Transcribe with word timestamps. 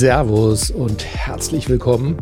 Servus 0.00 0.70
und 0.70 1.04
herzlich 1.04 1.68
willkommen 1.68 2.16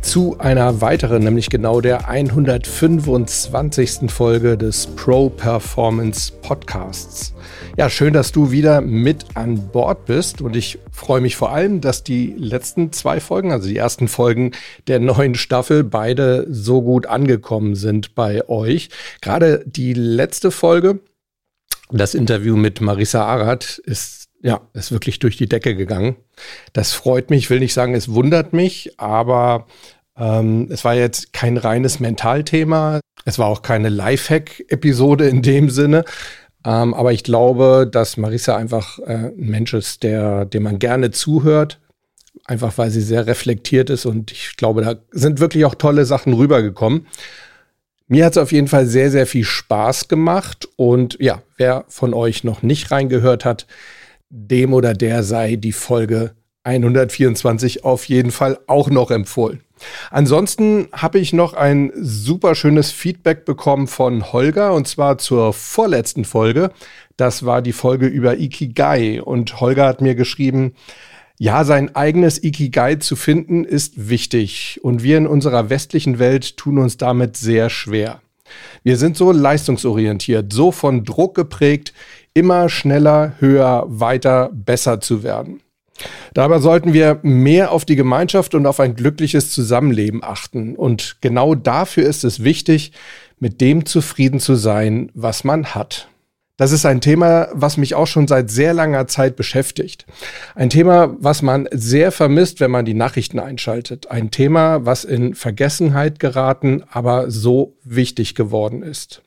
zu 0.00 0.38
einer 0.38 0.80
weiteren, 0.80 1.22
nämlich 1.22 1.50
genau 1.50 1.82
der 1.82 2.08
125. 2.08 4.10
Folge 4.10 4.56
des 4.56 4.86
Pro 4.86 5.28
Performance 5.28 6.32
Podcasts. 6.40 7.34
Ja, 7.76 7.90
schön, 7.90 8.14
dass 8.14 8.32
du 8.32 8.52
wieder 8.52 8.80
mit 8.80 9.26
an 9.34 9.68
Bord 9.68 10.06
bist 10.06 10.40
und 10.40 10.56
ich 10.56 10.78
freue 10.92 11.20
mich 11.20 11.36
vor 11.36 11.52
allem, 11.52 11.82
dass 11.82 12.04
die 12.04 12.34
letzten 12.38 12.90
zwei 12.90 13.20
Folgen, 13.20 13.52
also 13.52 13.68
die 13.68 13.76
ersten 13.76 14.08
Folgen 14.08 14.52
der 14.86 14.98
neuen 14.98 15.34
Staffel, 15.34 15.84
beide 15.84 16.46
so 16.48 16.80
gut 16.80 17.04
angekommen 17.04 17.74
sind 17.74 18.14
bei 18.14 18.48
euch. 18.48 18.88
Gerade 19.20 19.62
die 19.66 19.92
letzte 19.92 20.50
Folge, 20.50 21.00
das 21.90 22.14
Interview 22.14 22.56
mit 22.56 22.80
Marissa 22.80 23.26
Arad 23.26 23.78
ist 23.84 24.19
ja, 24.42 24.60
ist 24.72 24.92
wirklich 24.92 25.18
durch 25.18 25.36
die 25.36 25.48
Decke 25.48 25.74
gegangen. 25.74 26.16
Das 26.72 26.92
freut 26.92 27.30
mich, 27.30 27.50
will 27.50 27.58
nicht 27.60 27.74
sagen, 27.74 27.94
es 27.94 28.12
wundert 28.12 28.52
mich, 28.52 28.98
aber 28.98 29.66
ähm, 30.16 30.68
es 30.70 30.84
war 30.84 30.94
jetzt 30.94 31.32
kein 31.32 31.56
reines 31.56 32.00
Mentalthema. 32.00 33.00
Es 33.24 33.38
war 33.38 33.46
auch 33.46 33.62
keine 33.62 33.90
Lifehack-Episode 33.90 35.28
in 35.28 35.42
dem 35.42 35.68
Sinne. 35.68 36.04
Ähm, 36.64 36.94
aber 36.94 37.12
ich 37.12 37.24
glaube, 37.24 37.88
dass 37.90 38.16
Marissa 38.16 38.56
einfach 38.56 38.98
äh, 39.00 39.28
ein 39.28 39.34
Mensch 39.36 39.74
ist, 39.74 40.02
der, 40.02 40.44
dem 40.44 40.62
man 40.62 40.78
gerne 40.78 41.10
zuhört. 41.10 41.78
Einfach 42.44 42.76
weil 42.78 42.90
sie 42.90 43.02
sehr 43.02 43.26
reflektiert 43.26 43.90
ist 43.90 44.06
und 44.06 44.32
ich 44.32 44.56
glaube, 44.56 44.82
da 44.82 44.94
sind 45.10 45.40
wirklich 45.40 45.64
auch 45.64 45.74
tolle 45.74 46.04
Sachen 46.04 46.32
rübergekommen. 46.32 47.06
Mir 48.08 48.24
hat 48.24 48.32
es 48.32 48.38
auf 48.38 48.50
jeden 48.50 48.66
Fall 48.66 48.86
sehr, 48.86 49.10
sehr 49.10 49.26
viel 49.26 49.44
Spaß 49.44 50.08
gemacht. 50.08 50.68
Und 50.76 51.16
ja, 51.20 51.42
wer 51.58 51.84
von 51.88 52.12
euch 52.12 52.42
noch 52.42 52.62
nicht 52.62 52.90
reingehört 52.90 53.44
hat, 53.44 53.66
dem 54.30 54.72
oder 54.72 54.94
der 54.94 55.22
sei 55.22 55.56
die 55.56 55.72
Folge 55.72 56.32
124 56.62 57.84
auf 57.84 58.04
jeden 58.04 58.30
Fall 58.30 58.58
auch 58.66 58.90
noch 58.90 59.10
empfohlen. 59.10 59.60
Ansonsten 60.10 60.88
habe 60.92 61.18
ich 61.18 61.32
noch 61.32 61.54
ein 61.54 61.90
super 61.96 62.54
schönes 62.54 62.92
Feedback 62.92 63.44
bekommen 63.44 63.86
von 63.86 64.32
Holger 64.32 64.74
und 64.74 64.86
zwar 64.86 65.18
zur 65.18 65.52
vorletzten 65.52 66.24
Folge. 66.24 66.70
Das 67.16 67.44
war 67.44 67.62
die 67.62 67.72
Folge 67.72 68.06
über 68.06 68.38
Ikigai 68.38 69.22
und 69.22 69.60
Holger 69.60 69.86
hat 69.86 70.00
mir 70.00 70.14
geschrieben, 70.14 70.74
ja, 71.38 71.64
sein 71.64 71.96
eigenes 71.96 72.42
Ikigai 72.42 72.96
zu 72.96 73.16
finden 73.16 73.64
ist 73.64 74.10
wichtig 74.10 74.78
und 74.82 75.02
wir 75.02 75.16
in 75.16 75.26
unserer 75.26 75.70
westlichen 75.70 76.18
Welt 76.18 76.58
tun 76.58 76.76
uns 76.76 76.98
damit 76.98 77.38
sehr 77.38 77.70
schwer. 77.70 78.20
Wir 78.82 78.96
sind 78.96 79.16
so 79.16 79.32
leistungsorientiert, 79.32 80.52
so 80.52 80.72
von 80.72 81.04
Druck 81.04 81.34
geprägt, 81.34 81.94
immer 82.34 82.68
schneller, 82.68 83.34
höher, 83.38 83.84
weiter, 83.88 84.50
besser 84.52 85.00
zu 85.00 85.22
werden. 85.22 85.60
Dabei 86.32 86.60
sollten 86.60 86.92
wir 86.92 87.18
mehr 87.22 87.72
auf 87.72 87.84
die 87.84 87.96
Gemeinschaft 87.96 88.54
und 88.54 88.66
auf 88.66 88.80
ein 88.80 88.94
glückliches 88.94 89.50
Zusammenleben 89.50 90.22
achten. 90.22 90.76
Und 90.76 91.16
genau 91.20 91.54
dafür 91.54 92.08
ist 92.08 92.24
es 92.24 92.42
wichtig, 92.42 92.92
mit 93.38 93.60
dem 93.60 93.86
zufrieden 93.86 94.40
zu 94.40 94.54
sein, 94.54 95.10
was 95.14 95.44
man 95.44 95.74
hat. 95.74 96.08
Das 96.56 96.72
ist 96.72 96.84
ein 96.84 97.00
Thema, 97.00 97.48
was 97.52 97.78
mich 97.78 97.94
auch 97.94 98.06
schon 98.06 98.28
seit 98.28 98.50
sehr 98.50 98.74
langer 98.74 99.06
Zeit 99.06 99.34
beschäftigt. 99.34 100.04
Ein 100.54 100.68
Thema, 100.68 101.16
was 101.18 101.40
man 101.40 101.66
sehr 101.72 102.12
vermisst, 102.12 102.60
wenn 102.60 102.70
man 102.70 102.84
die 102.84 102.92
Nachrichten 102.92 103.38
einschaltet. 103.38 104.10
Ein 104.10 104.30
Thema, 104.30 104.84
was 104.84 105.04
in 105.04 105.34
Vergessenheit 105.34 106.20
geraten, 106.20 106.82
aber 106.90 107.30
so 107.30 107.78
wichtig 107.82 108.34
geworden 108.34 108.82
ist. 108.82 109.22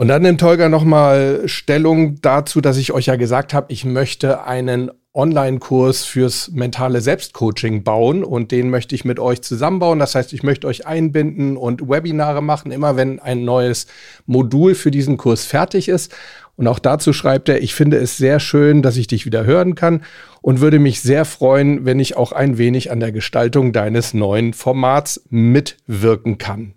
Und 0.00 0.08
dann 0.08 0.22
nimmt 0.22 0.42
Holger 0.42 0.70
nochmal 0.70 1.42
Stellung 1.44 2.22
dazu, 2.22 2.62
dass 2.62 2.78
ich 2.78 2.92
euch 2.92 3.04
ja 3.04 3.16
gesagt 3.16 3.52
habe, 3.52 3.70
ich 3.70 3.84
möchte 3.84 4.44
einen 4.44 4.90
Online-Kurs 5.12 6.06
fürs 6.06 6.50
mentale 6.52 7.02
Selbstcoaching 7.02 7.84
bauen 7.84 8.24
und 8.24 8.50
den 8.50 8.70
möchte 8.70 8.94
ich 8.94 9.04
mit 9.04 9.18
euch 9.18 9.42
zusammenbauen. 9.42 9.98
Das 9.98 10.14
heißt, 10.14 10.32
ich 10.32 10.42
möchte 10.42 10.68
euch 10.68 10.86
einbinden 10.86 11.58
und 11.58 11.86
Webinare 11.86 12.42
machen, 12.42 12.72
immer 12.72 12.96
wenn 12.96 13.20
ein 13.20 13.44
neues 13.44 13.88
Modul 14.24 14.74
für 14.74 14.90
diesen 14.90 15.18
Kurs 15.18 15.44
fertig 15.44 15.90
ist. 15.90 16.16
Und 16.56 16.66
auch 16.66 16.78
dazu 16.78 17.12
schreibt 17.12 17.50
er, 17.50 17.62
ich 17.62 17.74
finde 17.74 17.98
es 17.98 18.16
sehr 18.16 18.40
schön, 18.40 18.80
dass 18.80 18.96
ich 18.96 19.06
dich 19.06 19.26
wieder 19.26 19.44
hören 19.44 19.74
kann 19.74 20.02
und 20.40 20.62
würde 20.62 20.78
mich 20.78 21.02
sehr 21.02 21.26
freuen, 21.26 21.84
wenn 21.84 22.00
ich 22.00 22.16
auch 22.16 22.32
ein 22.32 22.56
wenig 22.56 22.90
an 22.90 23.00
der 23.00 23.12
Gestaltung 23.12 23.74
deines 23.74 24.14
neuen 24.14 24.54
Formats 24.54 25.22
mitwirken 25.28 26.38
kann. 26.38 26.72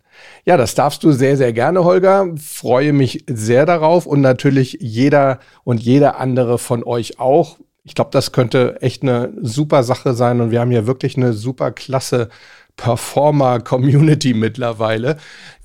Ja, 0.46 0.58
das 0.58 0.76
darfst 0.76 1.04
du 1.04 1.12
sehr, 1.12 1.38
sehr 1.38 1.54
gerne, 1.54 1.84
Holger. 1.84 2.28
Freue 2.38 2.94
mich 2.94 3.24
sehr 3.28 3.66
darauf 3.66 4.06
und 4.06 4.22
natürlich 4.22 4.78
jeder 4.80 5.40
und 5.64 5.82
jeder 5.82 6.20
andere 6.20 6.58
von 6.58 6.84
euch 6.84 7.20
auch 7.20 7.58
ich 7.86 7.96
glaube, 7.96 8.12
das 8.12 8.32
könnte 8.32 8.78
echt 8.82 9.04
eine 9.04 9.34
super 9.42 9.84
Sache 9.84 10.14
sein 10.14 10.40
und 10.40 10.52
wir 10.52 10.62
haben 10.62 10.72
ja 10.72 10.88
wirklich 10.88 11.18
eine 11.18 11.34
super 11.34 11.72
klasse 11.72 12.30
Performer-Community 12.78 14.34
mittlerweile. 14.34 15.18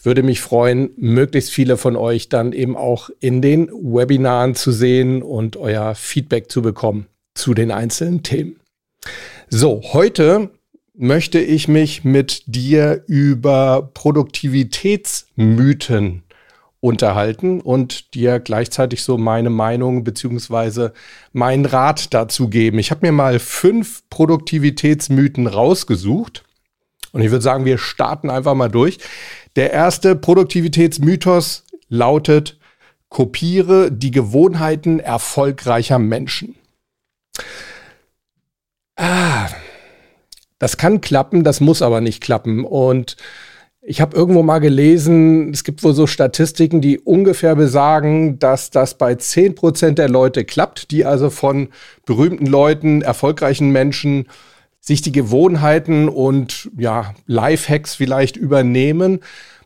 Würde 0.02 0.22
mich 0.22 0.40
freuen, 0.40 0.90
möglichst 0.96 1.50
viele 1.50 1.76
von 1.76 1.96
euch 1.96 2.28
dann 2.28 2.52
eben 2.52 2.76
auch 2.76 3.10
in 3.20 3.40
den 3.40 3.68
Webinaren 3.68 4.54
zu 4.54 4.72
sehen 4.72 5.22
und 5.22 5.56
euer 5.56 5.94
Feedback 5.94 6.50
zu 6.50 6.60
bekommen 6.60 7.06
zu 7.34 7.54
den 7.54 7.70
einzelnen 7.70 8.22
Themen. 8.24 8.56
So, 9.48 9.80
heute 9.92 10.50
möchte 10.98 11.38
ich 11.38 11.68
mich 11.68 12.02
mit 12.02 12.42
dir 12.46 13.04
über 13.06 13.88
Produktivitätsmythen 13.94 16.24
unterhalten 16.80 17.60
und 17.60 18.14
dir 18.14 18.40
gleichzeitig 18.40 19.04
so 19.04 19.16
meine 19.16 19.50
Meinung 19.50 20.02
beziehungsweise 20.02 20.92
meinen 21.32 21.66
Rat 21.66 22.12
dazu 22.14 22.48
geben. 22.48 22.80
Ich 22.80 22.90
habe 22.90 23.06
mir 23.06 23.12
mal 23.12 23.38
fünf 23.38 24.02
Produktivitätsmythen 24.10 25.46
rausgesucht 25.46 26.42
und 27.12 27.22
ich 27.22 27.30
würde 27.30 27.42
sagen, 27.42 27.64
wir 27.64 27.78
starten 27.78 28.28
einfach 28.28 28.54
mal 28.54 28.68
durch. 28.68 28.98
Der 29.54 29.72
erste 29.72 30.16
Produktivitätsmythos 30.16 31.62
lautet, 31.88 32.58
kopiere 33.08 33.92
die 33.92 34.10
Gewohnheiten 34.10 34.98
erfolgreicher 34.98 36.00
Menschen. 36.00 36.56
Ah, 38.96 39.48
das 40.58 40.76
kann 40.76 41.00
klappen, 41.00 41.44
das 41.44 41.60
muss 41.60 41.82
aber 41.82 42.00
nicht 42.00 42.22
klappen 42.22 42.64
und 42.64 43.16
ich 43.80 44.02
habe 44.02 44.14
irgendwo 44.14 44.42
mal 44.42 44.58
gelesen, 44.58 45.50
es 45.50 45.64
gibt 45.64 45.82
wohl 45.82 45.94
so 45.94 46.06
Statistiken, 46.06 46.82
die 46.82 46.98
ungefähr 46.98 47.56
besagen, 47.56 48.38
dass 48.38 48.68
das 48.68 48.98
bei 48.98 49.14
10 49.14 49.54
Prozent 49.54 49.98
der 49.98 50.10
Leute 50.10 50.44
klappt, 50.44 50.90
die 50.90 51.06
also 51.06 51.30
von 51.30 51.68
berühmten 52.04 52.44
Leuten, 52.44 53.00
erfolgreichen 53.00 53.70
Menschen 53.70 54.26
sich 54.80 55.00
die 55.00 55.12
Gewohnheiten 55.12 56.10
und 56.10 56.70
ja, 56.76 57.14
Lifehacks 57.26 57.94
vielleicht 57.94 58.36
übernehmen. 58.36 59.20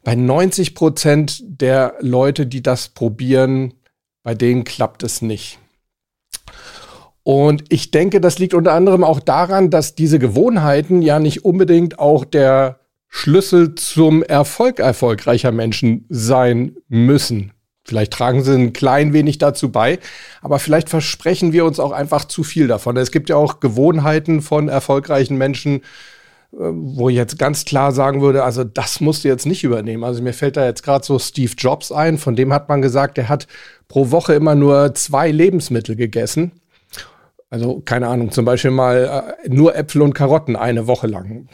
Bei 0.04 0.14
90 0.14 0.76
Prozent 0.76 1.42
der 1.44 1.94
Leute, 2.00 2.46
die 2.46 2.62
das 2.62 2.90
probieren, 2.90 3.74
bei 4.22 4.34
denen 4.34 4.62
klappt 4.62 5.02
es 5.02 5.20
nicht. 5.20 5.58
Und 7.24 7.64
ich 7.68 7.90
denke, 7.90 8.20
das 8.20 8.38
liegt 8.38 8.54
unter 8.54 8.72
anderem 8.72 9.04
auch 9.04 9.20
daran, 9.20 9.70
dass 9.70 9.94
diese 9.94 10.18
Gewohnheiten 10.18 11.02
ja 11.02 11.18
nicht 11.18 11.44
unbedingt 11.44 11.98
auch 11.98 12.24
der 12.24 12.80
Schlüssel 13.08 13.74
zum 13.74 14.22
Erfolg 14.22 14.80
erfolgreicher 14.80 15.52
Menschen 15.52 16.06
sein 16.08 16.76
müssen. 16.88 17.52
Vielleicht 17.84 18.12
tragen 18.12 18.42
sie 18.42 18.54
ein 18.54 18.72
klein 18.72 19.12
wenig 19.12 19.38
dazu 19.38 19.70
bei, 19.70 19.98
aber 20.40 20.58
vielleicht 20.58 20.88
versprechen 20.88 21.52
wir 21.52 21.64
uns 21.64 21.80
auch 21.80 21.92
einfach 21.92 22.24
zu 22.24 22.44
viel 22.44 22.68
davon. 22.68 22.96
Es 22.96 23.10
gibt 23.10 23.28
ja 23.28 23.36
auch 23.36 23.60
Gewohnheiten 23.60 24.40
von 24.40 24.68
erfolgreichen 24.68 25.36
Menschen, 25.36 25.82
äh, 26.52 26.58
wo 26.58 27.08
ich 27.08 27.16
jetzt 27.16 27.38
ganz 27.38 27.64
klar 27.64 27.92
sagen 27.92 28.22
würde, 28.22 28.44
also 28.44 28.62
das 28.62 29.00
musst 29.00 29.24
du 29.24 29.28
jetzt 29.28 29.46
nicht 29.46 29.64
übernehmen. 29.64 30.04
Also 30.04 30.22
mir 30.22 30.32
fällt 30.32 30.56
da 30.56 30.64
jetzt 30.64 30.82
gerade 30.82 31.04
so 31.04 31.18
Steve 31.18 31.52
Jobs 31.58 31.90
ein, 31.90 32.18
von 32.18 32.36
dem 32.36 32.52
hat 32.52 32.68
man 32.68 32.82
gesagt, 32.82 33.16
der 33.16 33.28
hat 33.28 33.46
pro 33.88 34.10
Woche 34.10 34.34
immer 34.34 34.54
nur 34.54 34.94
zwei 34.94 35.30
Lebensmittel 35.30 35.96
gegessen. 35.96 36.52
Also 37.52 37.82
keine 37.84 38.08
Ahnung, 38.08 38.30
zum 38.30 38.44
Beispiel 38.44 38.70
mal 38.70 39.36
äh, 39.44 39.48
nur 39.48 39.76
Äpfel 39.76 40.00
und 40.02 40.14
Karotten 40.14 40.56
eine 40.56 40.86
Woche 40.86 41.06
lang 41.06 41.48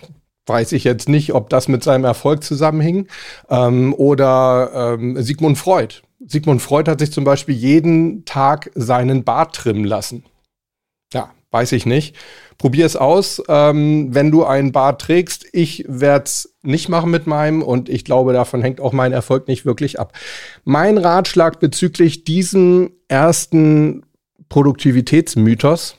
weiß 0.48 0.72
ich 0.72 0.84
jetzt 0.84 1.08
nicht, 1.08 1.34
ob 1.34 1.50
das 1.50 1.68
mit 1.68 1.84
seinem 1.84 2.04
Erfolg 2.04 2.42
zusammenhing. 2.42 3.06
Ähm, 3.50 3.94
oder 3.94 4.94
ähm, 4.98 5.20
Sigmund 5.22 5.58
Freud. 5.58 5.96
Sigmund 6.26 6.62
Freud 6.62 6.90
hat 6.90 7.00
sich 7.00 7.12
zum 7.12 7.24
Beispiel 7.24 7.54
jeden 7.54 8.24
Tag 8.24 8.70
seinen 8.74 9.24
Bart 9.24 9.54
trimmen 9.54 9.84
lassen. 9.84 10.24
Ja, 11.12 11.30
weiß 11.50 11.72
ich 11.72 11.86
nicht. 11.86 12.16
Probier 12.56 12.86
es 12.86 12.96
aus, 12.96 13.40
ähm, 13.48 14.12
wenn 14.12 14.32
du 14.32 14.44
einen 14.44 14.72
Bart 14.72 15.00
trägst. 15.00 15.46
Ich 15.52 15.84
werde 15.86 16.24
es 16.24 16.56
nicht 16.62 16.88
machen 16.88 17.10
mit 17.10 17.28
meinem 17.28 17.62
und 17.62 17.88
ich 17.88 18.04
glaube, 18.04 18.32
davon 18.32 18.62
hängt 18.62 18.80
auch 18.80 18.92
mein 18.92 19.12
Erfolg 19.12 19.46
nicht 19.46 19.64
wirklich 19.64 20.00
ab. 20.00 20.12
Mein 20.64 20.98
Ratschlag 20.98 21.60
bezüglich 21.60 22.24
diesem 22.24 22.90
ersten 23.06 24.02
Produktivitätsmythos, 24.48 25.96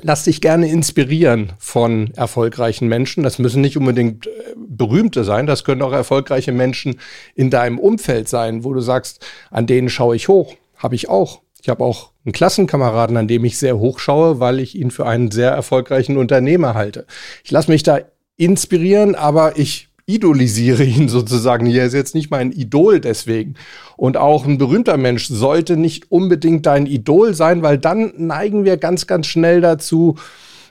lass 0.00 0.24
dich 0.24 0.40
gerne 0.40 0.68
inspirieren 0.68 1.52
von 1.58 2.12
erfolgreichen 2.14 2.88
Menschen. 2.88 3.22
Das 3.22 3.38
müssen 3.38 3.60
nicht 3.60 3.76
unbedingt 3.76 4.26
äh, 4.26 4.30
berühmte 4.56 5.24
sein, 5.24 5.46
das 5.46 5.64
können 5.64 5.82
auch 5.82 5.92
erfolgreiche 5.92 6.52
Menschen 6.52 7.00
in 7.34 7.50
deinem 7.50 7.78
Umfeld 7.78 8.28
sein, 8.28 8.64
wo 8.64 8.72
du 8.72 8.80
sagst, 8.80 9.24
an 9.50 9.66
denen 9.66 9.88
schaue 9.88 10.16
ich 10.16 10.28
hoch, 10.28 10.54
habe 10.76 10.94
ich 10.94 11.08
auch. 11.08 11.42
Ich 11.60 11.70
habe 11.70 11.82
auch 11.82 12.10
einen 12.26 12.32
Klassenkameraden, 12.32 13.16
an 13.16 13.28
dem 13.28 13.44
ich 13.44 13.56
sehr 13.58 13.78
hoch 13.78 13.98
schaue, 13.98 14.38
weil 14.38 14.60
ich 14.60 14.74
ihn 14.74 14.90
für 14.90 15.06
einen 15.06 15.30
sehr 15.30 15.50
erfolgreichen 15.50 16.18
Unternehmer 16.18 16.74
halte. 16.74 17.06
Ich 17.42 17.50
lasse 17.50 17.70
mich 17.70 17.82
da 17.82 18.00
inspirieren, 18.36 19.14
aber 19.14 19.56
ich 19.56 19.88
idolisiere 20.06 20.84
ihn 20.84 21.08
sozusagen. 21.08 21.66
Er 21.66 21.86
ist 21.86 21.94
jetzt 21.94 22.14
nicht 22.14 22.30
mein 22.30 22.52
Idol 22.52 23.00
deswegen. 23.00 23.54
Und 23.96 24.16
auch 24.16 24.46
ein 24.46 24.58
berühmter 24.58 24.96
Mensch 24.96 25.28
sollte 25.28 25.76
nicht 25.76 26.10
unbedingt 26.10 26.66
dein 26.66 26.86
Idol 26.86 27.34
sein, 27.34 27.62
weil 27.62 27.78
dann 27.78 28.12
neigen 28.16 28.64
wir 28.64 28.76
ganz, 28.76 29.06
ganz 29.06 29.26
schnell 29.26 29.60
dazu, 29.60 30.16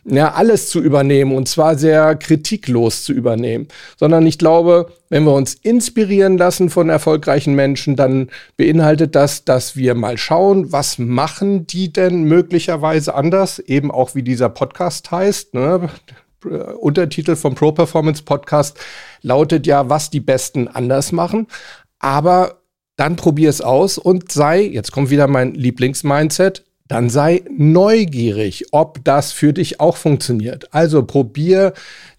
ja, 0.05 0.33
alles 0.33 0.69
zu 0.69 0.81
übernehmen 0.81 1.33
und 1.33 1.47
zwar 1.47 1.77
sehr 1.77 2.15
kritiklos 2.15 3.03
zu 3.03 3.13
übernehmen, 3.13 3.67
sondern 3.97 4.27
ich 4.27 4.37
glaube, 4.37 4.91
wenn 5.09 5.23
wir 5.23 5.33
uns 5.33 5.53
inspirieren 5.53 6.37
lassen 6.37 6.69
von 6.69 6.89
erfolgreichen 6.89 7.55
Menschen, 7.55 7.95
dann 7.95 8.29
beinhaltet 8.57 9.15
das, 9.15 9.45
dass 9.45 9.77
wir 9.77 9.95
mal 9.95 10.17
schauen, 10.17 10.71
was 10.71 10.97
machen 10.97 11.67
die 11.67 11.93
denn 11.93 12.23
möglicherweise 12.23 13.15
anders, 13.15 13.59
eben 13.59 13.91
auch 13.91 14.13
wie 14.13 14.23
dieser 14.23 14.49
Podcast 14.49 15.11
heißt, 15.11 15.53
ne? 15.53 15.89
Untertitel 16.45 17.35
vom 17.35 17.55
Pro 17.55 17.71
Performance 17.71 18.23
Podcast 18.23 18.79
lautet 19.21 19.67
ja, 19.67 19.89
was 19.89 20.09
die 20.09 20.19
Besten 20.19 20.67
anders 20.67 21.11
machen. 21.11 21.47
Aber 21.99 22.63
dann 22.95 23.15
probier 23.15 23.49
es 23.49 23.61
aus 23.61 23.97
und 23.97 24.31
sei, 24.31 24.61
jetzt 24.61 24.91
kommt 24.91 25.09
wieder 25.09 25.27
mein 25.27 25.53
Lieblingsmindset, 25.53 26.65
dann 26.87 27.09
sei 27.09 27.43
neugierig, 27.49 28.65
ob 28.71 29.03
das 29.03 29.31
für 29.31 29.53
dich 29.53 29.79
auch 29.79 29.97
funktioniert. 29.97 30.73
Also 30.73 31.03
probier 31.03 31.73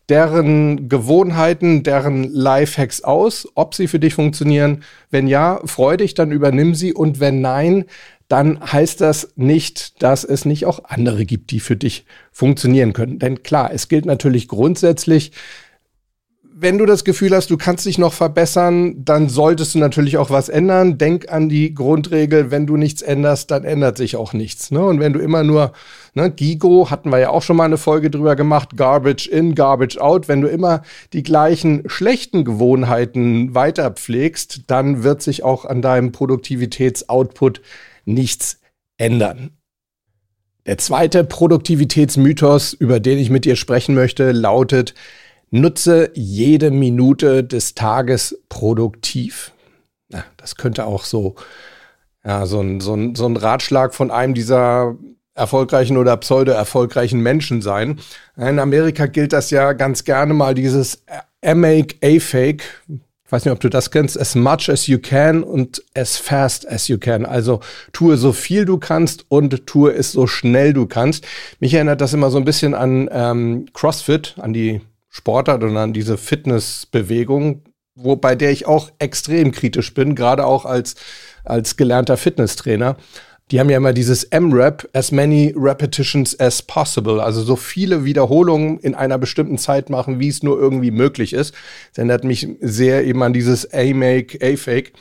deren 0.09 0.89
Gewohnheiten, 0.89 1.83
deren 1.83 2.25
Lifehacks 2.25 3.03
aus, 3.03 3.49
ob 3.55 3.75
sie 3.75 3.89
für 3.89 3.99
dich 3.99 4.15
funktionieren. 4.15 4.83
Wenn 5.11 5.29
ja, 5.29 5.61
freu 5.65 5.97
dich, 5.97 6.15
dann 6.15 6.33
übernimm 6.33 6.75
sie 6.75 6.93
und 6.93 7.21
wenn 7.21 7.41
nein, 7.41 7.87
dann 8.29 8.61
heißt 8.61 9.01
das 9.01 9.29
nicht, 9.37 10.03
dass 10.03 10.25
es 10.25 10.45
nicht 10.45 10.67
auch 10.67 10.85
andere 10.85 11.27
gibt, 11.27 11.51
die 11.51 11.61
für 11.61 11.77
dich 11.77 12.07
funktionieren 12.33 12.93
können. 12.93 13.19
Denn 13.19 13.43
klar, 13.43 13.71
es 13.73 13.89
gilt 13.89 14.07
natürlich 14.07 14.49
grundsätzlich, 14.49 15.33
wenn 16.57 16.79
du 16.79 16.87
das 16.87 17.03
Gefühl 17.03 17.35
hast, 17.35 17.51
du 17.51 17.57
kannst 17.57 17.85
dich 17.85 17.99
noch 17.99 18.13
verbessern, 18.13 19.05
dann 19.05 19.29
solltest 19.29 19.75
du 19.75 19.81
natürlich 19.81 20.19
auch 20.19 20.31
was 20.31 20.49
ändern. 20.49 20.99
Denk 20.99 21.31
an 21.31 21.49
die 21.49 21.75
Grundregel, 21.75 22.53
wenn 22.53 22.65
du 22.65 22.77
nichts 22.77 23.03
änderst, 23.03 23.51
dann 23.51 23.65
ändert 23.65 23.97
sich 23.97 24.15
auch 24.15 24.33
nichts. 24.33 24.71
Ne? 24.71 24.85
Und 24.85 25.01
wenn 25.01 25.13
du 25.13 25.19
immer 25.19 25.43
nur, 25.43 25.73
ne, 26.15 26.31
Gigo 26.31 26.91
hatten 26.91 27.11
wir 27.11 27.19
ja 27.19 27.31
auch 27.31 27.43
schon 27.43 27.57
mal 27.57 27.65
eine 27.65 27.77
Folge 27.77 28.09
drüber 28.09 28.37
gemacht, 28.37 28.77
Garbage 28.77 29.27
in, 29.27 29.57
Garbage 29.57 29.99
out, 29.99 30.29
wenn 30.29 30.43
du 30.43 30.49
immer 30.49 30.83
die 31.13 31.25
gleichen 31.25 31.83
schlechten 31.87 32.45
Gewohnheiten 32.45 33.55
weiter 33.57 33.91
pflegst, 33.91 34.63
dann 34.69 35.03
wird 35.03 35.23
sich 35.23 35.43
auch 35.43 35.65
an 35.65 35.83
deinem 35.83 36.13
Produktivitätsoutput 36.13 37.63
nichts 38.05 38.61
ändern. 38.97 39.51
Der 40.67 40.79
zweite 40.79 41.25
Produktivitätsmythos, 41.25 42.73
über 42.73 43.01
den 43.01 43.19
ich 43.19 43.29
mit 43.31 43.45
dir 43.45 43.57
sprechen 43.57 43.95
möchte, 43.95 44.33
lautet, 44.33 44.95
Nutze 45.51 46.11
jede 46.15 46.73
Minute 46.73 47.45
des 47.45 47.77
Tages 47.77 48.43
produktiv. 48.49 49.53
Ja, 50.09 50.25
das 50.37 50.57
könnte 50.57 50.85
auch 50.85 51.05
so, 51.05 51.37
ja, 52.25 52.45
so 52.47 52.61
ein, 52.61 52.81
so, 52.81 52.95
ein, 52.95 53.15
so 53.15 53.27
ein 53.27 53.37
Ratschlag 53.37 53.95
von 53.95 54.11
einem 54.11 54.35
dieser 54.35 54.97
erfolgreichen 55.35 55.97
oder 55.97 56.17
pseudo-erfolgreichen 56.17 57.21
Menschen 57.21 57.63
sein. 57.63 58.01
In 58.37 58.59
Amerika 58.59 59.07
gilt 59.07 59.33
das 59.33 59.51
ja 59.51 59.75
ganz 59.75 60.03
gerne 60.03 60.35
mal 60.35 60.55
dieses 60.55 61.05
A-Make, 61.41 61.97
A-Fake. 62.03 62.65
Ich 63.27 63.33
weiß 63.33 63.45
nicht, 63.47 63.53
ob 63.53 63.61
du 63.61 63.71
das 63.71 63.91
kennst. 63.91 64.21
As 64.21 64.35
much 64.35 64.69
as 64.69 64.87
you 64.87 64.99
can 64.99 65.43
und 65.43 65.83
as 65.95 66.17
fast 66.17 66.69
as 66.69 66.89
you 66.89 66.99
can. 66.99 67.25
Also 67.25 67.61
tue 67.93 68.19
so 68.19 68.33
viel 68.33 68.67
du 68.67 68.79
kannst 68.79 69.25
und 69.29 69.67
tue 69.67 69.93
es 69.95 70.13
so 70.13 70.27
schnell 70.27 70.75
du 70.75 70.87
kannst. 70.87 71.27
Mich 71.59 71.73
erinnert 71.73 72.03
das 72.03 72.13
immer 72.13 72.31
so 72.31 72.37
ein 72.37 72.45
bisschen 72.45 72.75
an 72.75 73.09
ähm, 73.11 73.67
CrossFit, 73.73 74.35
an 74.39 74.53
die 74.53 74.83
Sportart 75.09 75.63
und 75.63 75.77
an 75.77 75.95
diese 75.95 76.19
Fitnessbewegung, 76.19 77.63
wo, 77.95 78.17
bei 78.17 78.35
der 78.35 78.51
ich 78.51 78.67
auch 78.67 78.91
extrem 78.99 79.53
kritisch 79.53 79.95
bin, 79.95 80.15
gerade 80.17 80.45
auch 80.45 80.67
als, 80.67 80.95
als 81.45 81.77
gelernter 81.77 82.19
Fitnesstrainer. 82.19 82.97
Die 83.51 83.61
haben 83.61 83.69
ja 83.69 83.77
immer 83.77 83.93
dieses 83.93 84.25
M-Rap, 84.25 84.89
as 84.95 85.13
many 85.13 85.55
repetitions 85.55 86.39
as 86.41 86.63
possible, 86.63 87.21
also 87.23 87.43
so 87.43 87.57
viele 87.57 88.05
Wiederholungen 88.05 88.79
in 88.79 88.95
einer 88.95 89.19
bestimmten 89.19 89.59
Zeit 89.59 89.91
machen, 89.91 90.19
wie 90.19 90.29
es 90.29 90.43
nur 90.43 90.59
irgendwie 90.59 90.91
möglich 90.91 91.35
ist. 91.35 91.53
Das 91.91 91.99
erinnert 91.99 92.25
mich 92.25 92.49
sehr 92.61 93.05
eben 93.05 93.23
an 93.23 93.35
dieses 93.35 93.71
A-Make, 93.73 94.39
A-Fake. 94.43 94.95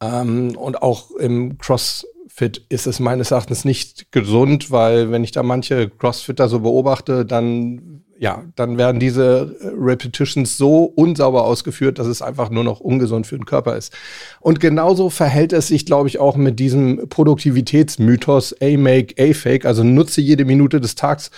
Ähm, 0.00 0.56
und 0.56 0.82
auch 0.82 1.10
im 1.12 1.58
CrossFit 1.58 2.64
ist 2.70 2.86
es 2.86 2.98
meines 2.98 3.30
Erachtens 3.30 3.66
nicht 3.66 4.10
gesund, 4.10 4.70
weil 4.70 5.10
wenn 5.10 5.22
ich 5.22 5.32
da 5.32 5.42
manche 5.42 5.90
Crossfitter 5.90 6.48
so 6.48 6.60
beobachte, 6.60 7.26
dann 7.26 8.01
ja, 8.22 8.44
dann 8.54 8.78
werden 8.78 9.00
diese 9.00 9.56
äh, 9.60 9.66
Repetitions 9.76 10.56
so 10.56 10.84
unsauber 10.84 11.44
ausgeführt, 11.44 11.98
dass 11.98 12.06
es 12.06 12.22
einfach 12.22 12.50
nur 12.50 12.62
noch 12.62 12.78
ungesund 12.78 13.26
für 13.26 13.36
den 13.36 13.46
Körper 13.46 13.76
ist. 13.76 13.92
Und 14.38 14.60
genauso 14.60 15.10
verhält 15.10 15.52
es 15.52 15.66
sich, 15.66 15.86
glaube 15.86 16.08
ich, 16.08 16.20
auch 16.20 16.36
mit 16.36 16.60
diesem 16.60 17.08
Produktivitätsmythos 17.08 18.54
A-Make, 18.62 19.16
A-Fake, 19.18 19.64
also 19.64 19.82
nutze 19.82 20.20
jede 20.20 20.44
Minute 20.44 20.80
des 20.80 20.94
Tages 20.94 21.32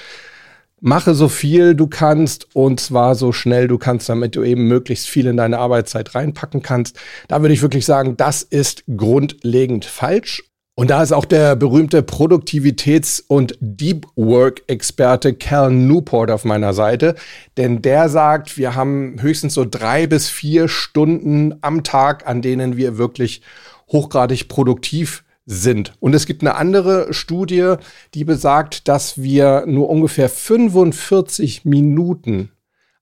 mache 0.81 1.14
so 1.14 1.28
viel 1.28 1.75
du 1.75 1.86
kannst 1.86 2.54
und 2.54 2.78
zwar 2.78 3.14
so 3.14 3.32
schnell 3.32 3.69
du 3.69 3.78
kannst, 3.78 4.10
damit 4.10 4.37
du 4.37 4.42
eben 4.42 4.69
möglichst 4.69 5.08
viel 5.08 5.26
in 5.26 5.38
deine 5.38 5.58
Arbeitszeit 5.58 6.14
reinpacken 6.14 6.60
kannst. 6.60 6.98
Da 7.28 7.40
würde 7.40 7.54
ich 7.54 7.62
wirklich 7.62 7.87
sagen, 7.87 8.19
das 8.19 8.42
ist 8.42 8.84
grundlegend 8.94 9.87
falsch. 9.87 10.42
Und 10.76 10.91
da 10.91 11.05
ist 11.05 11.12
auch 11.12 11.25
der 11.25 11.55
berühmte 11.55 12.03
Produktivitäts- 12.03 13.23
und 13.29 13.56
Deep 13.61 14.06
Work-Experte 14.17 15.35
Cal 15.35 15.71
Newport 15.71 16.32
auf 16.32 16.44
meiner 16.44 16.75
Seite, 16.75 17.15
denn 17.56 17.81
der 17.81 18.09
sagt, 18.09 18.59
wir 18.59 18.75
haben 18.75 19.17
höchstens 19.21 19.55
so 19.55 19.65
drei 19.65 20.09
bis 20.09 20.28
vier 20.28 20.66
Stunden 20.66 21.54
am 21.61 21.85
Tag, 21.85 22.26
an 22.26 22.43
denen 22.43 22.76
wir 22.76 22.99
wirklich 22.99 23.43
hochgradig 23.93 24.49
produktiv 24.49 25.23
sind. 25.47 25.93
Und 26.00 26.12
es 26.12 26.26
gibt 26.26 26.43
eine 26.43 26.57
andere 26.57 27.12
Studie, 27.14 27.75
die 28.14 28.25
besagt, 28.25 28.88
dass 28.88 29.23
wir 29.23 29.66
nur 29.66 29.88
ungefähr 29.88 30.28
45 30.28 31.64
Minuten 31.64 32.50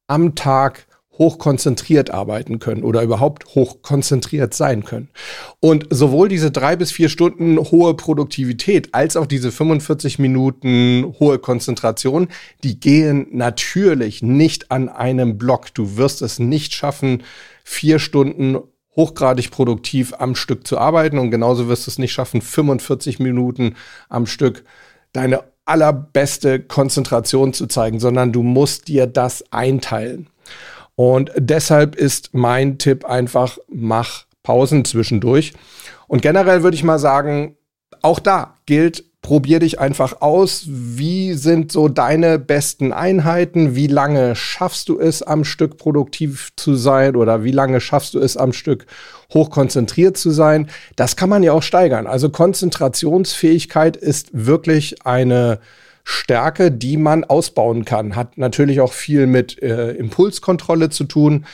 am 0.08 0.34
Tag 0.34 0.86
hochkonzentriert 1.18 2.10
arbeiten 2.10 2.58
können 2.58 2.84
oder 2.84 3.02
überhaupt 3.02 3.54
hochkonzentriert 3.54 4.54
sein 4.54 4.84
können. 4.84 5.10
Und 5.60 5.86
sowohl 5.90 6.28
diese 6.28 6.50
drei 6.50 6.74
bis 6.74 6.90
vier 6.90 7.08
Stunden 7.08 7.58
hohe 7.58 7.94
Produktivität 7.94 8.94
als 8.94 9.16
auch 9.16 9.26
diese 9.26 9.52
45 9.52 10.18
Minuten 10.18 11.14
hohe 11.20 11.38
Konzentration, 11.38 12.28
die 12.64 12.80
gehen 12.80 13.26
natürlich 13.30 14.22
nicht 14.22 14.70
an 14.70 14.88
einem 14.88 15.36
Block. 15.36 15.74
Du 15.74 15.96
wirst 15.96 16.22
es 16.22 16.38
nicht 16.38 16.74
schaffen, 16.74 17.22
vier 17.62 17.98
Stunden 17.98 18.58
hochgradig 18.96 19.50
produktiv 19.50 20.14
am 20.18 20.34
Stück 20.34 20.66
zu 20.66 20.78
arbeiten 20.78 21.18
und 21.18 21.30
genauso 21.30 21.68
wirst 21.68 21.86
du 21.86 21.90
es 21.90 21.98
nicht 21.98 22.12
schaffen, 22.12 22.40
45 22.40 23.18
Minuten 23.18 23.76
am 24.08 24.26
Stück 24.26 24.64
deine 25.12 25.44
allerbeste 25.64 26.60
Konzentration 26.60 27.52
zu 27.52 27.66
zeigen, 27.66 28.00
sondern 28.00 28.32
du 28.32 28.42
musst 28.42 28.88
dir 28.88 29.06
das 29.06 29.44
einteilen. 29.52 30.28
Und 30.94 31.30
deshalb 31.36 31.94
ist 31.96 32.34
mein 32.34 32.78
Tipp 32.78 33.04
einfach, 33.04 33.58
mach 33.68 34.24
Pausen 34.42 34.84
zwischendurch. 34.84 35.52
Und 36.08 36.22
generell 36.22 36.62
würde 36.62 36.74
ich 36.74 36.84
mal 36.84 36.98
sagen, 36.98 37.56
auch 38.02 38.18
da 38.18 38.54
gilt, 38.66 39.04
probier 39.22 39.60
dich 39.60 39.78
einfach 39.78 40.20
aus. 40.20 40.64
Wie 40.66 41.34
sind 41.34 41.70
so 41.70 41.88
deine 41.88 42.40
besten 42.40 42.92
Einheiten? 42.92 43.76
Wie 43.76 43.86
lange 43.86 44.34
schaffst 44.34 44.88
du 44.88 44.98
es 44.98 45.22
am 45.22 45.44
Stück 45.44 45.78
produktiv 45.78 46.50
zu 46.56 46.74
sein 46.74 47.14
oder 47.14 47.44
wie 47.44 47.52
lange 47.52 47.80
schaffst 47.80 48.14
du 48.14 48.18
es 48.18 48.36
am 48.36 48.52
Stück 48.52 48.86
hochkonzentriert 49.32 50.16
zu 50.16 50.30
sein? 50.32 50.68
Das 50.96 51.14
kann 51.14 51.30
man 51.30 51.44
ja 51.44 51.52
auch 51.52 51.62
steigern. 51.62 52.08
Also 52.08 52.30
Konzentrationsfähigkeit 52.30 53.96
ist 53.96 54.30
wirklich 54.32 55.06
eine 55.06 55.60
Stärke, 56.04 56.70
die 56.70 56.96
man 56.96 57.24
ausbauen 57.24 57.84
kann. 57.84 58.16
Hat 58.16 58.38
natürlich 58.38 58.80
auch 58.80 58.92
viel 58.92 59.26
mit 59.26 59.62
äh, 59.62 59.92
Impulskontrolle 59.92 60.90
zu 60.90 61.04
tun. 61.04 61.46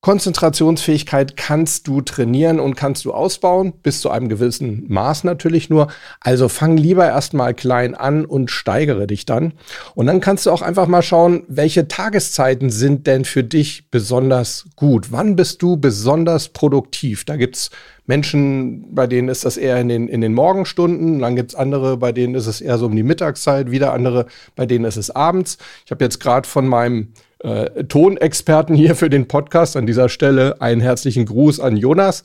Konzentrationsfähigkeit 0.00 1.36
kannst 1.36 1.88
du 1.88 2.00
trainieren 2.00 2.60
und 2.60 2.76
kannst 2.76 3.04
du 3.04 3.12
ausbauen, 3.12 3.72
bis 3.82 4.00
zu 4.00 4.10
einem 4.10 4.28
gewissen 4.28 4.84
Maß 4.86 5.24
natürlich 5.24 5.70
nur. 5.70 5.88
Also 6.20 6.48
fang 6.48 6.76
lieber 6.76 7.04
erstmal 7.04 7.52
klein 7.52 7.96
an 7.96 8.24
und 8.24 8.52
steigere 8.52 9.08
dich 9.08 9.26
dann. 9.26 9.54
Und 9.96 10.06
dann 10.06 10.20
kannst 10.20 10.46
du 10.46 10.52
auch 10.52 10.62
einfach 10.62 10.86
mal 10.86 11.02
schauen, 11.02 11.42
welche 11.48 11.88
Tageszeiten 11.88 12.70
sind 12.70 13.08
denn 13.08 13.24
für 13.24 13.42
dich 13.42 13.90
besonders 13.90 14.66
gut? 14.76 15.10
Wann 15.10 15.34
bist 15.34 15.62
du 15.62 15.76
besonders 15.76 16.50
produktiv? 16.50 17.24
Da 17.24 17.36
gibt's 17.36 17.70
Menschen, 18.06 18.94
bei 18.94 19.08
denen 19.08 19.28
ist 19.28 19.44
das 19.44 19.56
eher 19.56 19.80
in 19.80 19.88
den, 19.88 20.06
in 20.06 20.20
den 20.20 20.32
Morgenstunden, 20.32 21.18
dann 21.18 21.34
gibt's 21.34 21.56
andere, 21.56 21.96
bei 21.96 22.12
denen 22.12 22.36
ist 22.36 22.46
es 22.46 22.60
eher 22.60 22.78
so 22.78 22.86
um 22.86 22.94
die 22.94 23.02
Mittagszeit, 23.02 23.72
wieder 23.72 23.92
andere, 23.92 24.26
bei 24.54 24.64
denen 24.64 24.84
ist 24.84 24.96
es 24.96 25.10
abends. 25.10 25.58
Ich 25.84 25.90
habe 25.90 26.04
jetzt 26.04 26.20
gerade 26.20 26.48
von 26.48 26.68
meinem 26.68 27.12
äh, 27.40 27.84
Tonexperten 27.84 28.74
hier 28.74 28.94
für 28.94 29.10
den 29.10 29.28
Podcast. 29.28 29.76
An 29.76 29.86
dieser 29.86 30.08
Stelle 30.08 30.60
einen 30.60 30.80
herzlichen 30.80 31.26
Gruß 31.26 31.60
an 31.60 31.76
Jonas. 31.76 32.22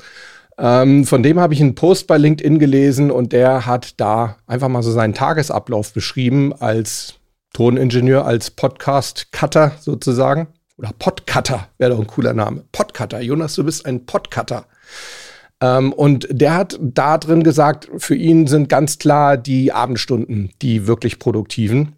Ähm, 0.58 1.06
von 1.06 1.24
dem 1.24 1.40
habe 1.40 1.54
ich 1.54 1.62
einen 1.62 1.76
Post 1.76 2.08
bei 2.08 2.18
LinkedIn 2.18 2.60
gelesen 2.60 3.12
und 3.12 3.34
der 3.34 3.66
hat 3.66 4.00
da 4.00 4.38
einfach 4.46 4.70
mal 4.70 4.84
so 4.84 4.92
seinen 4.92 5.14
Tagesablauf 5.14 5.94
beschrieben 5.94 6.54
als 6.54 7.16
Toningenieur, 7.54 8.26
als 8.26 8.52
Podcast-Cutter 8.52 9.74
sozusagen. 9.80 10.48
Oder 10.78 10.92
Podcutter 10.98 11.68
wäre 11.78 11.92
doch 11.92 12.00
ein 12.00 12.08
cooler 12.08 12.34
Name. 12.34 12.64
Podcutter. 12.72 13.22
Jonas, 13.22 13.56
du 13.56 13.64
bist 13.64 13.86
ein 13.86 14.06
Podcutter. 14.06 14.66
Ähm, 15.62 15.94
und 15.94 16.28
der 16.30 16.56
hat 16.56 16.80
da 16.82 17.18
drin 17.18 17.44
gesagt, 17.44 17.90
für 17.98 18.16
ihn 18.16 18.48
sind 18.48 18.70
ganz 18.70 19.00
klar 19.00 19.38
die 19.38 19.72
Abendstunden 19.72 20.52
die 20.62 20.88
wirklich 20.88 21.20
produktiven. 21.20 21.96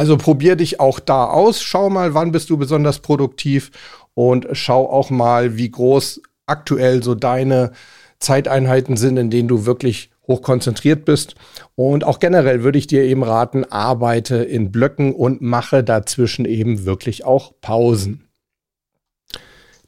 Also 0.00 0.16
probier 0.16 0.56
dich 0.56 0.80
auch 0.80 0.98
da 0.98 1.26
aus. 1.26 1.60
Schau 1.60 1.90
mal, 1.90 2.14
wann 2.14 2.32
bist 2.32 2.48
du 2.48 2.56
besonders 2.56 3.00
produktiv 3.00 3.70
und 4.14 4.46
schau 4.52 4.88
auch 4.88 5.10
mal, 5.10 5.58
wie 5.58 5.70
groß 5.70 6.22
aktuell 6.46 7.02
so 7.02 7.14
deine 7.14 7.72
Zeiteinheiten 8.18 8.96
sind, 8.96 9.18
in 9.18 9.28
denen 9.28 9.46
du 9.46 9.66
wirklich 9.66 10.10
hoch 10.26 10.40
konzentriert 10.40 11.04
bist. 11.04 11.34
Und 11.74 12.04
auch 12.04 12.18
generell 12.18 12.62
würde 12.62 12.78
ich 12.78 12.86
dir 12.86 13.02
eben 13.02 13.22
raten, 13.22 13.66
arbeite 13.66 14.36
in 14.36 14.72
Blöcken 14.72 15.14
und 15.14 15.42
mache 15.42 15.84
dazwischen 15.84 16.46
eben 16.46 16.86
wirklich 16.86 17.26
auch 17.26 17.52
Pausen. 17.60 18.26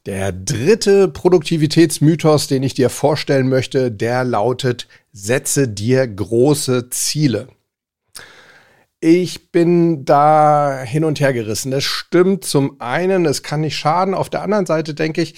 Der 0.05 0.31
dritte 0.31 1.09
Produktivitätsmythos, 1.09 2.49
den 2.49 2.63
ich 2.63 2.75
dir 2.75 2.91
vorstellen 2.91 3.49
möchte, 3.49 3.91
der 3.91 4.25
lautet, 4.25 4.89
setze 5.11 5.69
dir 5.69 6.07
große 6.07 6.91
Ziele. 6.91 7.49
Ich 9.05 9.51
bin 9.51 10.05
da 10.05 10.81
hin 10.85 11.03
und 11.03 11.19
her 11.19 11.33
gerissen. 11.33 11.73
Das 11.73 11.83
stimmt 11.83 12.45
zum 12.45 12.81
einen, 12.81 13.27
es 13.27 13.43
kann 13.43 13.63
nicht 13.63 13.77
schaden. 13.77 14.15
Auf 14.15 14.31
der 14.31 14.43
anderen 14.43 14.65
Seite 14.65 14.95
denke 14.95 15.23
ich, 15.23 15.35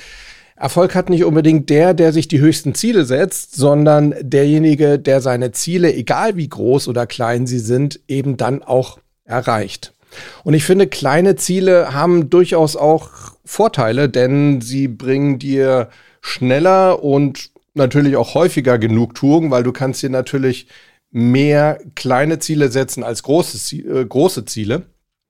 Erfolg 0.54 0.94
hat 0.94 1.08
nicht 1.08 1.24
unbedingt 1.24 1.70
der, 1.70 1.94
der 1.94 2.12
sich 2.12 2.28
die 2.28 2.40
höchsten 2.40 2.74
Ziele 2.74 3.06
setzt, 3.06 3.54
sondern 3.54 4.14
derjenige, 4.20 4.98
der 4.98 5.22
seine 5.22 5.52
Ziele, 5.52 5.94
egal 5.94 6.36
wie 6.36 6.46
groß 6.46 6.88
oder 6.88 7.06
klein 7.06 7.46
sie 7.46 7.58
sind, 7.58 8.00
eben 8.06 8.36
dann 8.36 8.62
auch 8.62 8.98
erreicht. 9.24 9.94
Und 10.42 10.52
ich 10.52 10.64
finde, 10.64 10.86
kleine 10.86 11.36
Ziele 11.36 11.94
haben 11.94 12.28
durchaus 12.28 12.76
auch 12.76 13.08
Vorteile, 13.46 14.10
denn 14.10 14.60
sie 14.60 14.88
bringen 14.88 15.38
dir 15.38 15.88
schneller 16.20 17.02
und 17.02 17.48
natürlich 17.72 18.16
auch 18.16 18.34
häufiger 18.34 18.76
Genugtuung, 18.76 19.50
weil 19.50 19.62
du 19.62 19.72
kannst 19.72 20.02
dir 20.02 20.10
natürlich 20.10 20.68
mehr 21.14 21.78
kleine 21.94 22.40
Ziele 22.40 22.70
setzen 22.70 23.04
als 23.04 23.22
große, 23.22 23.76
äh, 23.76 24.04
große 24.04 24.44
Ziele. 24.46 24.82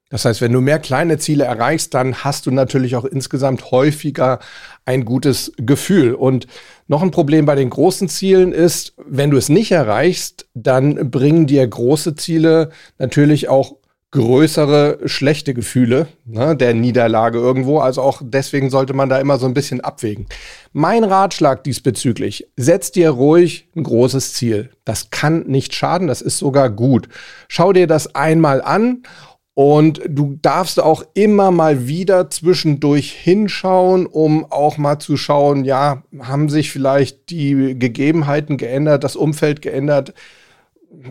Das 0.09 0.25
heißt, 0.25 0.41
wenn 0.41 0.53
du 0.53 0.63
mehr 0.63 0.79
kleine 0.79 1.19
Ziele 1.19 1.45
erreichst, 1.45 1.93
dann 1.93 2.25
hast 2.25 2.47
du 2.47 2.51
natürlich 2.51 2.97
auch 2.97 3.05
insgesamt 3.05 3.71
häufiger 3.71 4.39
ein 4.87 5.05
gutes 5.05 5.53
Gefühl. 5.59 6.15
Und 6.15 6.47
noch 6.87 7.03
ein 7.03 7.11
Problem 7.11 7.45
bei 7.45 7.55
den 7.55 7.69
großen 7.69 8.09
Zielen 8.09 8.53
ist, 8.53 8.95
wenn 8.97 9.31
du 9.31 9.37
es 9.37 9.51
nicht 9.51 9.73
erreichst, 9.73 10.47
dann 10.55 11.11
bringen 11.11 11.47
dir 11.47 11.67
große 11.67 12.15
Ziele 12.15 12.71
natürlich 12.99 13.49
auch 13.51 13.77
größere 14.15 15.01
schlechte 15.07 15.55
Gefühle 15.55 16.07
ne, 16.25 16.57
der 16.57 16.73
Niederlage 16.73 17.39
irgendwo. 17.39 17.81
Also 17.81 18.01
auch 18.01 18.23
deswegen 18.25 18.71
sollte 18.71 18.95
man 18.95 19.09
da 19.09 19.19
immer 19.19 19.39
so 19.39 19.47
ein 19.47 19.55
bisschen 19.55 19.81
abwägen. 19.81 20.27
Mein 20.73 21.03
Ratschlag 21.03 21.65
diesbezüglich, 21.65 22.47
setz 22.57 22.93
dir 22.93 23.11
ruhig 23.11 23.69
ein 23.75 23.83
großes 23.83 24.35
Ziel. 24.35 24.71
Das 24.85 25.11
kann 25.11 25.47
nicht 25.49 25.75
schaden, 25.75 26.07
das 26.07 26.23
ist 26.23 26.39
sogar 26.39 26.71
gut. 26.71 27.09
Schau 27.49 27.73
dir 27.73 27.89
das 27.89 28.15
einmal 28.15 28.63
an 28.63 29.03
und 29.55 30.01
du 30.09 30.39
darfst 30.41 30.81
auch 30.81 31.03
immer 31.15 31.51
mal 31.51 31.89
wieder 31.89 32.31
zwischendurch 32.31 33.11
hinschauen, 33.11 34.07
um 34.07 34.47
auch 34.49 34.79
mal 34.79 35.01
zu 35.01 35.17
schauen, 35.17 35.65
ja, 35.65 36.05
haben 36.21 36.49
sich 36.49 36.71
vielleicht 36.71 37.31
die 37.31 37.77
Gegebenheiten 37.77 38.59
geändert, 38.59 39.03
das 39.03 39.17
Umfeld 39.17 39.61
geändert, 39.61 40.15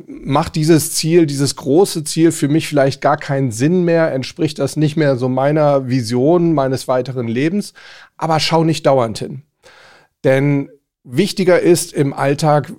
macht 0.08 0.56
dieses 0.56 0.94
Ziel, 0.94 1.26
dieses 1.26 1.56
große 1.56 2.04
Ziel 2.04 2.32
für 2.32 2.48
mich 2.48 2.68
vielleicht 2.68 3.02
gar 3.02 3.18
keinen 3.18 3.52
Sinn 3.52 3.84
mehr, 3.84 4.12
entspricht 4.12 4.60
das 4.60 4.76
nicht 4.76 4.96
mehr 4.98 5.16
so 5.16 5.30
meiner 5.30 5.88
Vision 5.88 6.54
meines 6.54 6.88
weiteren 6.88 7.28
Lebens, 7.28 7.74
aber 8.18 8.40
schau 8.40 8.64
nicht 8.64 8.86
dauernd 8.86 9.20
hin. 9.20 9.44
Denn 10.24 10.70
wichtiger 11.04 11.60
ist 11.60 11.94
im 11.94 12.14
Alltag, 12.14 12.72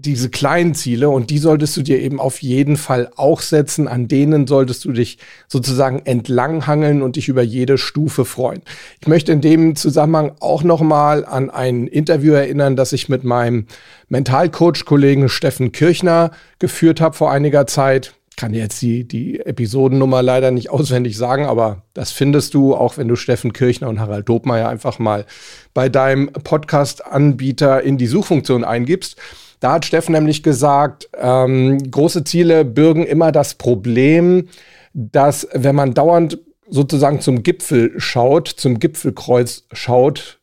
diese 0.00 0.30
kleinen 0.30 0.76
Ziele 0.76 1.10
und 1.10 1.28
die 1.30 1.38
solltest 1.38 1.76
du 1.76 1.82
dir 1.82 2.00
eben 2.00 2.20
auf 2.20 2.40
jeden 2.40 2.76
Fall 2.76 3.10
auch 3.16 3.40
setzen. 3.40 3.88
An 3.88 4.06
denen 4.06 4.46
solltest 4.46 4.84
du 4.84 4.92
dich 4.92 5.18
sozusagen 5.48 6.02
entlanghangeln 6.04 7.02
und 7.02 7.16
dich 7.16 7.28
über 7.28 7.42
jede 7.42 7.78
Stufe 7.78 8.24
freuen. 8.24 8.62
Ich 9.00 9.08
möchte 9.08 9.32
in 9.32 9.40
dem 9.40 9.74
Zusammenhang 9.74 10.32
auch 10.38 10.62
nochmal 10.62 11.24
an 11.24 11.50
ein 11.50 11.88
Interview 11.88 12.32
erinnern, 12.32 12.76
das 12.76 12.92
ich 12.92 13.08
mit 13.08 13.24
meinem 13.24 13.66
Mentalcoach-Kollegen 14.08 15.28
Steffen 15.28 15.72
Kirchner 15.72 16.30
geführt 16.60 17.00
habe 17.00 17.16
vor 17.16 17.32
einiger 17.32 17.66
Zeit 17.66 18.14
kann 18.36 18.54
jetzt 18.54 18.80
die, 18.82 19.02
die 19.02 19.40
Episodennummer 19.40 20.22
leider 20.22 20.52
nicht 20.52 20.70
auswendig 20.70 21.16
sagen, 21.16 21.46
aber 21.46 21.82
das 21.92 22.12
findest 22.12 22.54
du, 22.54 22.76
auch 22.76 22.96
wenn 22.96 23.08
du 23.08 23.16
Steffen 23.16 23.52
Kirchner 23.52 23.88
und 23.88 23.98
Harald 23.98 24.28
Dobmeier 24.28 24.68
einfach 24.68 25.00
mal 25.00 25.26
bei 25.74 25.88
deinem 25.88 26.28
Podcast-Anbieter 26.32 27.82
in 27.82 27.98
die 27.98 28.06
Suchfunktion 28.06 28.62
eingibst. 28.62 29.16
Da 29.60 29.72
hat 29.72 29.84
Steffen 29.84 30.12
nämlich 30.12 30.42
gesagt, 30.42 31.08
ähm, 31.18 31.90
große 31.90 32.24
Ziele 32.24 32.64
bürgen 32.64 33.04
immer 33.04 33.32
das 33.32 33.54
Problem, 33.54 34.48
dass 34.94 35.48
wenn 35.52 35.74
man 35.74 35.94
dauernd 35.94 36.38
sozusagen 36.68 37.20
zum 37.20 37.42
Gipfel 37.42 37.92
schaut, 37.96 38.48
zum 38.48 38.78
Gipfelkreuz 38.78 39.64
schaut, 39.72 40.38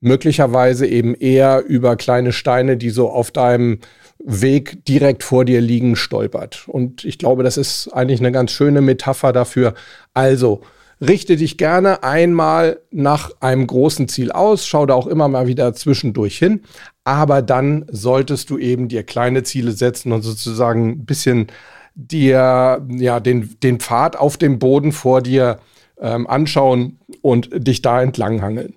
möglicherweise 0.00 0.86
eben 0.86 1.14
eher 1.14 1.64
über 1.64 1.96
kleine 1.96 2.32
Steine, 2.32 2.76
die 2.76 2.90
so 2.90 3.10
auf 3.10 3.30
deinem 3.30 3.80
Weg 4.18 4.84
direkt 4.84 5.22
vor 5.22 5.44
dir 5.44 5.60
liegen, 5.60 5.96
stolpert. 5.96 6.66
Und 6.68 7.04
ich 7.04 7.18
glaube, 7.18 7.42
das 7.42 7.56
ist 7.56 7.88
eigentlich 7.88 8.20
eine 8.20 8.32
ganz 8.32 8.50
schöne 8.50 8.80
Metapher 8.80 9.32
dafür. 9.32 9.74
Also, 10.12 10.62
richte 11.00 11.36
dich 11.36 11.58
gerne 11.58 12.02
einmal 12.02 12.80
nach 12.90 13.30
einem 13.40 13.66
großen 13.66 14.08
Ziel 14.08 14.32
aus, 14.32 14.66
schau 14.66 14.86
da 14.86 14.94
auch 14.94 15.06
immer 15.06 15.28
mal 15.28 15.46
wieder 15.46 15.72
zwischendurch 15.74 16.38
hin, 16.38 16.62
aber 17.08 17.40
dann 17.40 17.86
solltest 17.90 18.50
du 18.50 18.58
eben 18.58 18.88
dir 18.88 19.02
kleine 19.02 19.42
Ziele 19.42 19.72
setzen 19.72 20.12
und 20.12 20.20
sozusagen 20.20 20.90
ein 20.90 21.06
bisschen 21.06 21.46
dir 21.94 22.86
ja 22.90 23.18
den, 23.18 23.56
den 23.62 23.80
Pfad 23.80 24.16
auf 24.16 24.36
dem 24.36 24.58
Boden 24.58 24.92
vor 24.92 25.22
dir 25.22 25.58
ähm, 25.98 26.26
anschauen 26.26 26.98
und 27.22 27.48
dich 27.54 27.80
da 27.80 28.02
entlang 28.02 28.42
hangeln. 28.42 28.74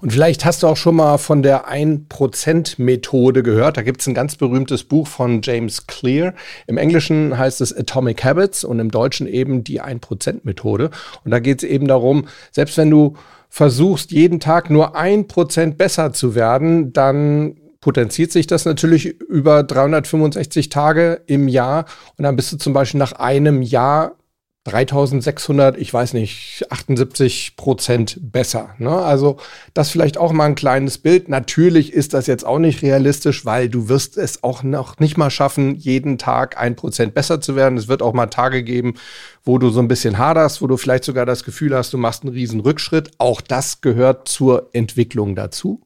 Und 0.00 0.12
vielleicht 0.12 0.44
hast 0.44 0.62
du 0.62 0.68
auch 0.68 0.76
schon 0.76 0.94
mal 0.94 1.18
von 1.18 1.42
der 1.42 1.68
1%-Methode 1.68 3.42
gehört. 3.42 3.76
Da 3.76 3.82
gibt 3.82 4.02
es 4.02 4.06
ein 4.06 4.14
ganz 4.14 4.36
berühmtes 4.36 4.84
Buch 4.84 5.08
von 5.08 5.40
James 5.42 5.88
Clear. 5.88 6.32
Im 6.68 6.76
Englischen 6.76 7.36
heißt 7.36 7.60
es 7.60 7.76
Atomic 7.76 8.22
Habits 8.22 8.62
und 8.62 8.78
im 8.78 8.92
Deutschen 8.92 9.26
eben 9.26 9.64
die 9.64 9.82
1%-Methode. 9.82 10.90
Und 11.24 11.30
da 11.32 11.40
geht 11.40 11.64
es 11.64 11.68
eben 11.68 11.88
darum, 11.88 12.28
selbst 12.52 12.76
wenn 12.78 12.90
du 12.90 13.16
versuchst, 13.48 14.12
jeden 14.12 14.38
Tag 14.38 14.70
nur 14.70 14.96
1% 14.96 15.74
besser 15.74 16.12
zu 16.12 16.36
werden, 16.36 16.92
dann 16.92 17.56
potenziert 17.84 18.32
sich 18.32 18.46
das 18.46 18.64
natürlich 18.64 19.04
über 19.04 19.62
365 19.62 20.70
Tage 20.70 21.20
im 21.26 21.48
Jahr 21.48 21.84
und 22.16 22.22
dann 22.22 22.34
bist 22.34 22.50
du 22.50 22.56
zum 22.56 22.72
Beispiel 22.72 22.98
nach 22.98 23.12
einem 23.12 23.60
Jahr 23.60 24.16
3600, 24.64 25.76
ich 25.76 25.92
weiß 25.92 26.14
nicht, 26.14 26.64
78 26.70 27.56
Prozent 27.58 28.18
besser. 28.22 28.70
Ne? 28.78 28.88
Also 28.88 29.36
das 29.74 29.90
vielleicht 29.90 30.16
auch 30.16 30.32
mal 30.32 30.46
ein 30.46 30.54
kleines 30.54 30.96
Bild. 30.96 31.28
Natürlich 31.28 31.92
ist 31.92 32.14
das 32.14 32.26
jetzt 32.26 32.46
auch 32.46 32.58
nicht 32.58 32.80
realistisch, 32.80 33.44
weil 33.44 33.68
du 33.68 33.90
wirst 33.90 34.16
es 34.16 34.42
auch 34.42 34.62
noch 34.62 34.98
nicht 34.98 35.18
mal 35.18 35.28
schaffen, 35.28 35.74
jeden 35.74 36.16
Tag 36.16 36.56
ein 36.56 36.76
Prozent 36.76 37.12
besser 37.12 37.42
zu 37.42 37.54
werden. 37.54 37.76
Es 37.76 37.88
wird 37.88 38.00
auch 38.00 38.14
mal 38.14 38.28
Tage 38.28 38.62
geben, 38.62 38.94
wo 39.42 39.58
du 39.58 39.68
so 39.68 39.80
ein 39.80 39.88
bisschen 39.88 40.16
haderst, 40.16 40.62
wo 40.62 40.66
du 40.66 40.78
vielleicht 40.78 41.04
sogar 41.04 41.26
das 41.26 41.44
Gefühl 41.44 41.76
hast, 41.76 41.92
du 41.92 41.98
machst 41.98 42.22
einen 42.22 42.32
riesen 42.32 42.60
Rückschritt. 42.60 43.10
Auch 43.18 43.42
das 43.42 43.82
gehört 43.82 44.26
zur 44.26 44.70
Entwicklung 44.72 45.36
dazu. 45.36 45.83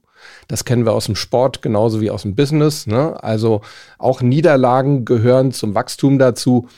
Das 0.49 0.65
kennen 0.65 0.87
wir 0.87 0.93
aus 0.93 1.07
dem 1.07 1.17
Sport 1.17 1.63
genauso 1.63 2.01
wie 2.01 2.11
aus 2.11 2.23
dem 2.23 2.35
Business. 2.35 2.87
Ne? 2.87 3.23
Also 3.23 3.61
auch 3.99 4.21
Niederlagen 4.23 5.05
gehören 5.05 5.53
zum 5.53 5.75
Wachstum 5.75 6.19
dazu. 6.19 6.69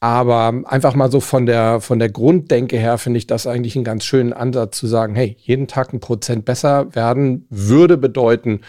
Aber 0.00 0.52
einfach 0.64 0.96
mal 0.96 1.12
so 1.12 1.20
von 1.20 1.46
der, 1.46 1.80
von 1.80 2.00
der 2.00 2.10
Grunddenke 2.10 2.76
her 2.76 2.98
finde 2.98 3.18
ich 3.18 3.28
das 3.28 3.46
eigentlich 3.46 3.76
einen 3.76 3.84
ganz 3.84 4.04
schönen 4.04 4.32
Ansatz 4.32 4.76
zu 4.76 4.88
sagen, 4.88 5.14
hey, 5.14 5.36
jeden 5.38 5.68
Tag 5.68 5.92
ein 5.92 6.00
Prozent 6.00 6.44
besser 6.44 6.92
werden 6.94 7.46
würde 7.50 7.96
bedeuten, 7.96 8.62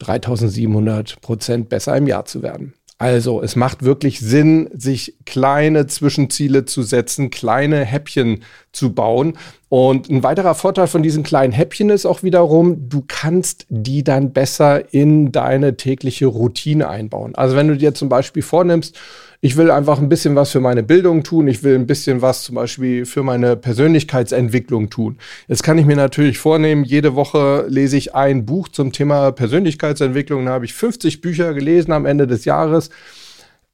3700 0.00 1.20
Prozent 1.20 1.68
besser 1.68 1.96
im 1.96 2.08
Jahr 2.08 2.24
zu 2.24 2.42
werden. 2.42 2.74
Also 3.00 3.40
es 3.40 3.54
macht 3.54 3.84
wirklich 3.84 4.18
Sinn, 4.18 4.68
sich 4.74 5.14
kleine 5.24 5.86
Zwischenziele 5.86 6.64
zu 6.64 6.82
setzen, 6.82 7.30
kleine 7.30 7.84
Häppchen 7.84 8.42
zu 8.72 8.92
bauen. 8.92 9.38
Und 9.68 10.10
ein 10.10 10.24
weiterer 10.24 10.56
Vorteil 10.56 10.88
von 10.88 11.04
diesen 11.04 11.22
kleinen 11.22 11.52
Häppchen 11.52 11.90
ist 11.90 12.06
auch 12.06 12.24
wiederum, 12.24 12.88
du 12.88 13.04
kannst 13.06 13.66
die 13.68 14.02
dann 14.02 14.32
besser 14.32 14.92
in 14.92 15.30
deine 15.30 15.76
tägliche 15.76 16.26
Routine 16.26 16.88
einbauen. 16.88 17.36
Also 17.36 17.54
wenn 17.54 17.68
du 17.68 17.76
dir 17.76 17.94
zum 17.94 18.08
Beispiel 18.08 18.42
vornimmst, 18.42 18.98
ich 19.40 19.56
will 19.56 19.70
einfach 19.70 19.98
ein 19.98 20.08
bisschen 20.08 20.34
was 20.34 20.50
für 20.50 20.60
meine 20.60 20.82
Bildung 20.82 21.22
tun, 21.22 21.46
ich 21.46 21.62
will 21.62 21.76
ein 21.76 21.86
bisschen 21.86 22.22
was 22.22 22.42
zum 22.42 22.56
Beispiel 22.56 23.06
für 23.06 23.22
meine 23.22 23.56
Persönlichkeitsentwicklung 23.56 24.90
tun. 24.90 25.18
Jetzt 25.46 25.62
kann 25.62 25.78
ich 25.78 25.86
mir 25.86 25.94
natürlich 25.94 26.38
vornehmen, 26.38 26.82
jede 26.84 27.14
Woche 27.14 27.66
lese 27.68 27.96
ich 27.96 28.16
ein 28.16 28.46
Buch 28.46 28.68
zum 28.68 28.92
Thema 28.92 29.30
Persönlichkeitsentwicklung, 29.30 30.44
da 30.46 30.52
habe 30.52 30.64
ich 30.64 30.74
50 30.74 31.20
Bücher 31.20 31.54
gelesen 31.54 31.92
am 31.92 32.04
Ende 32.04 32.26
des 32.26 32.44
Jahres. 32.44 32.90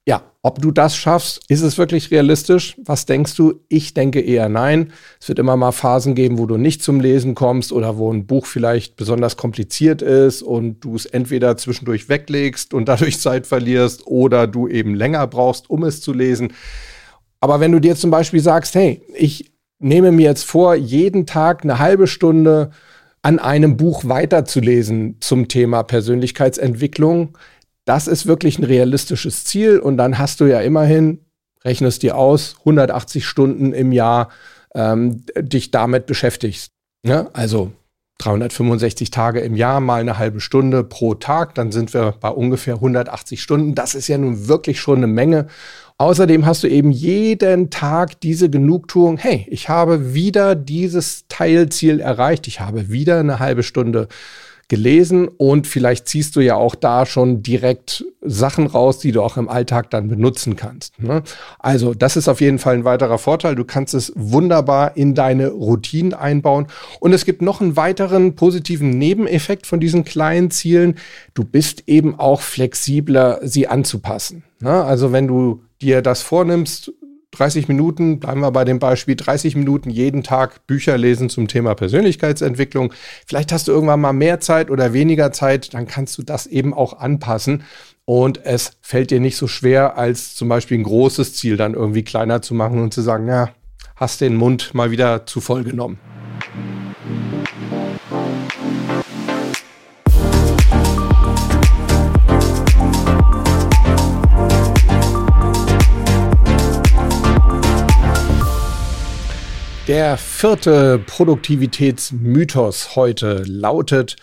Ja, 0.06 0.22
ob 0.42 0.60
du 0.60 0.70
das 0.70 0.94
schaffst, 0.96 1.40
ist 1.48 1.62
es 1.62 1.78
wirklich 1.78 2.10
realistisch? 2.10 2.76
Was 2.84 3.06
denkst 3.06 3.34
du? 3.36 3.60
Ich 3.70 3.94
denke 3.94 4.20
eher 4.20 4.50
nein. 4.50 4.92
Es 5.18 5.28
wird 5.28 5.38
immer 5.38 5.56
mal 5.56 5.72
Phasen 5.72 6.14
geben, 6.14 6.36
wo 6.36 6.44
du 6.44 6.58
nicht 6.58 6.82
zum 6.82 7.00
Lesen 7.00 7.34
kommst 7.34 7.72
oder 7.72 7.96
wo 7.96 8.12
ein 8.12 8.26
Buch 8.26 8.44
vielleicht 8.44 8.96
besonders 8.96 9.38
kompliziert 9.38 10.02
ist 10.02 10.42
und 10.42 10.80
du 10.84 10.94
es 10.96 11.06
entweder 11.06 11.56
zwischendurch 11.56 12.10
weglegst 12.10 12.74
und 12.74 12.86
dadurch 12.86 13.18
Zeit 13.20 13.46
verlierst 13.46 14.06
oder 14.06 14.46
du 14.46 14.68
eben 14.68 14.94
länger 14.94 15.26
brauchst, 15.26 15.70
um 15.70 15.84
es 15.84 16.02
zu 16.02 16.12
lesen. 16.12 16.52
Aber 17.40 17.60
wenn 17.60 17.72
du 17.72 17.80
dir 17.80 17.96
zum 17.96 18.10
Beispiel 18.10 18.40
sagst, 18.40 18.74
hey, 18.74 19.00
ich 19.14 19.52
nehme 19.78 20.12
mir 20.12 20.28
jetzt 20.28 20.44
vor, 20.44 20.74
jeden 20.74 21.24
Tag 21.24 21.62
eine 21.62 21.78
halbe 21.78 22.06
Stunde 22.06 22.70
an 23.22 23.38
einem 23.38 23.78
Buch 23.78 24.04
weiterzulesen 24.04 25.16
zum 25.20 25.48
Thema 25.48 25.82
Persönlichkeitsentwicklung, 25.82 27.38
das 27.84 28.06
ist 28.06 28.26
wirklich 28.26 28.58
ein 28.58 28.64
realistisches 28.64 29.44
Ziel 29.44 29.78
und 29.78 29.96
dann 29.96 30.18
hast 30.18 30.40
du 30.40 30.46
ja 30.46 30.60
immerhin, 30.60 31.20
rechnest 31.64 32.02
dir 32.02 32.16
aus, 32.16 32.56
180 32.60 33.26
Stunden 33.26 33.72
im 33.72 33.92
Jahr 33.92 34.30
ähm, 34.74 35.24
dich 35.38 35.70
damit 35.70 36.06
beschäftigst. 36.06 36.70
Ja? 37.04 37.28
Also 37.32 37.72
365 38.18 39.10
Tage 39.10 39.40
im 39.40 39.56
Jahr 39.56 39.80
mal 39.80 40.00
eine 40.00 40.18
halbe 40.18 40.40
Stunde 40.40 40.84
pro 40.84 41.14
Tag, 41.14 41.54
dann 41.54 41.72
sind 41.72 41.92
wir 41.92 42.14
bei 42.20 42.28
ungefähr 42.28 42.74
180 42.74 43.42
Stunden. 43.42 43.74
Das 43.74 43.94
ist 43.94 44.08
ja 44.08 44.18
nun 44.18 44.48
wirklich 44.48 44.80
schon 44.80 44.98
eine 44.98 45.06
Menge. 45.06 45.48
Außerdem 45.98 46.46
hast 46.46 46.64
du 46.64 46.68
eben 46.68 46.90
jeden 46.90 47.70
Tag 47.70 48.20
diese 48.20 48.50
Genugtuung, 48.50 49.16
hey, 49.16 49.46
ich 49.48 49.68
habe 49.68 50.14
wieder 50.14 50.54
dieses 50.54 51.26
Teilziel 51.28 52.00
erreicht, 52.00 52.46
ich 52.46 52.60
habe 52.60 52.88
wieder 52.88 53.20
eine 53.20 53.38
halbe 53.38 53.62
Stunde 53.62 54.08
gelesen 54.74 55.28
und 55.28 55.68
vielleicht 55.68 56.08
ziehst 56.08 56.34
du 56.34 56.40
ja 56.40 56.56
auch 56.56 56.74
da 56.74 57.06
schon 57.06 57.44
direkt 57.44 58.04
Sachen 58.22 58.66
raus, 58.66 58.98
die 58.98 59.12
du 59.12 59.22
auch 59.22 59.36
im 59.36 59.48
Alltag 59.48 59.88
dann 59.90 60.08
benutzen 60.08 60.56
kannst. 60.56 61.00
Ne? 61.00 61.22
Also 61.60 61.94
das 61.94 62.16
ist 62.16 62.26
auf 62.26 62.40
jeden 62.40 62.58
Fall 62.58 62.74
ein 62.74 62.84
weiterer 62.84 63.18
Vorteil. 63.18 63.54
Du 63.54 63.64
kannst 63.64 63.94
es 63.94 64.12
wunderbar 64.16 64.96
in 64.96 65.14
deine 65.14 65.50
Routinen 65.50 66.12
einbauen. 66.12 66.66
Und 66.98 67.12
es 67.12 67.24
gibt 67.24 67.40
noch 67.40 67.60
einen 67.60 67.76
weiteren 67.76 68.34
positiven 68.34 68.90
Nebeneffekt 68.90 69.68
von 69.68 69.78
diesen 69.78 70.02
kleinen 70.02 70.50
Zielen. 70.50 70.96
Du 71.34 71.44
bist 71.44 71.84
eben 71.86 72.18
auch 72.18 72.40
flexibler, 72.40 73.38
sie 73.44 73.68
anzupassen. 73.68 74.42
Ne? 74.58 74.82
Also 74.82 75.12
wenn 75.12 75.28
du 75.28 75.62
dir 75.80 76.02
das 76.02 76.22
vornimmst, 76.22 76.92
30 77.36 77.68
Minuten, 77.68 78.20
bleiben 78.20 78.40
wir 78.40 78.50
bei 78.50 78.64
dem 78.64 78.78
Beispiel, 78.78 79.16
30 79.16 79.56
Minuten 79.56 79.90
jeden 79.90 80.22
Tag 80.22 80.66
Bücher 80.66 80.96
lesen 80.96 81.28
zum 81.28 81.48
Thema 81.48 81.74
Persönlichkeitsentwicklung. 81.74 82.92
Vielleicht 83.26 83.52
hast 83.52 83.68
du 83.68 83.72
irgendwann 83.72 84.00
mal 84.00 84.12
mehr 84.12 84.40
Zeit 84.40 84.70
oder 84.70 84.92
weniger 84.92 85.32
Zeit, 85.32 85.74
dann 85.74 85.86
kannst 85.86 86.16
du 86.18 86.22
das 86.22 86.46
eben 86.46 86.72
auch 86.72 86.98
anpassen. 86.98 87.64
Und 88.04 88.44
es 88.44 88.72
fällt 88.82 89.10
dir 89.10 89.20
nicht 89.20 89.36
so 89.36 89.46
schwer, 89.46 89.96
als 89.96 90.34
zum 90.34 90.48
Beispiel 90.48 90.78
ein 90.78 90.84
großes 90.84 91.34
Ziel 91.34 91.56
dann 91.56 91.74
irgendwie 91.74 92.04
kleiner 92.04 92.42
zu 92.42 92.54
machen 92.54 92.80
und 92.80 92.92
zu 92.92 93.00
sagen, 93.00 93.26
ja, 93.28 93.50
hast 93.96 94.20
den 94.20 94.36
Mund 94.36 94.74
mal 94.74 94.90
wieder 94.90 95.26
zu 95.26 95.40
voll 95.40 95.64
genommen. 95.64 95.98
Der 109.86 110.16
vierte 110.16 110.98
Produktivitätsmythos 110.98 112.96
heute 112.96 113.42
lautet, 113.46 114.16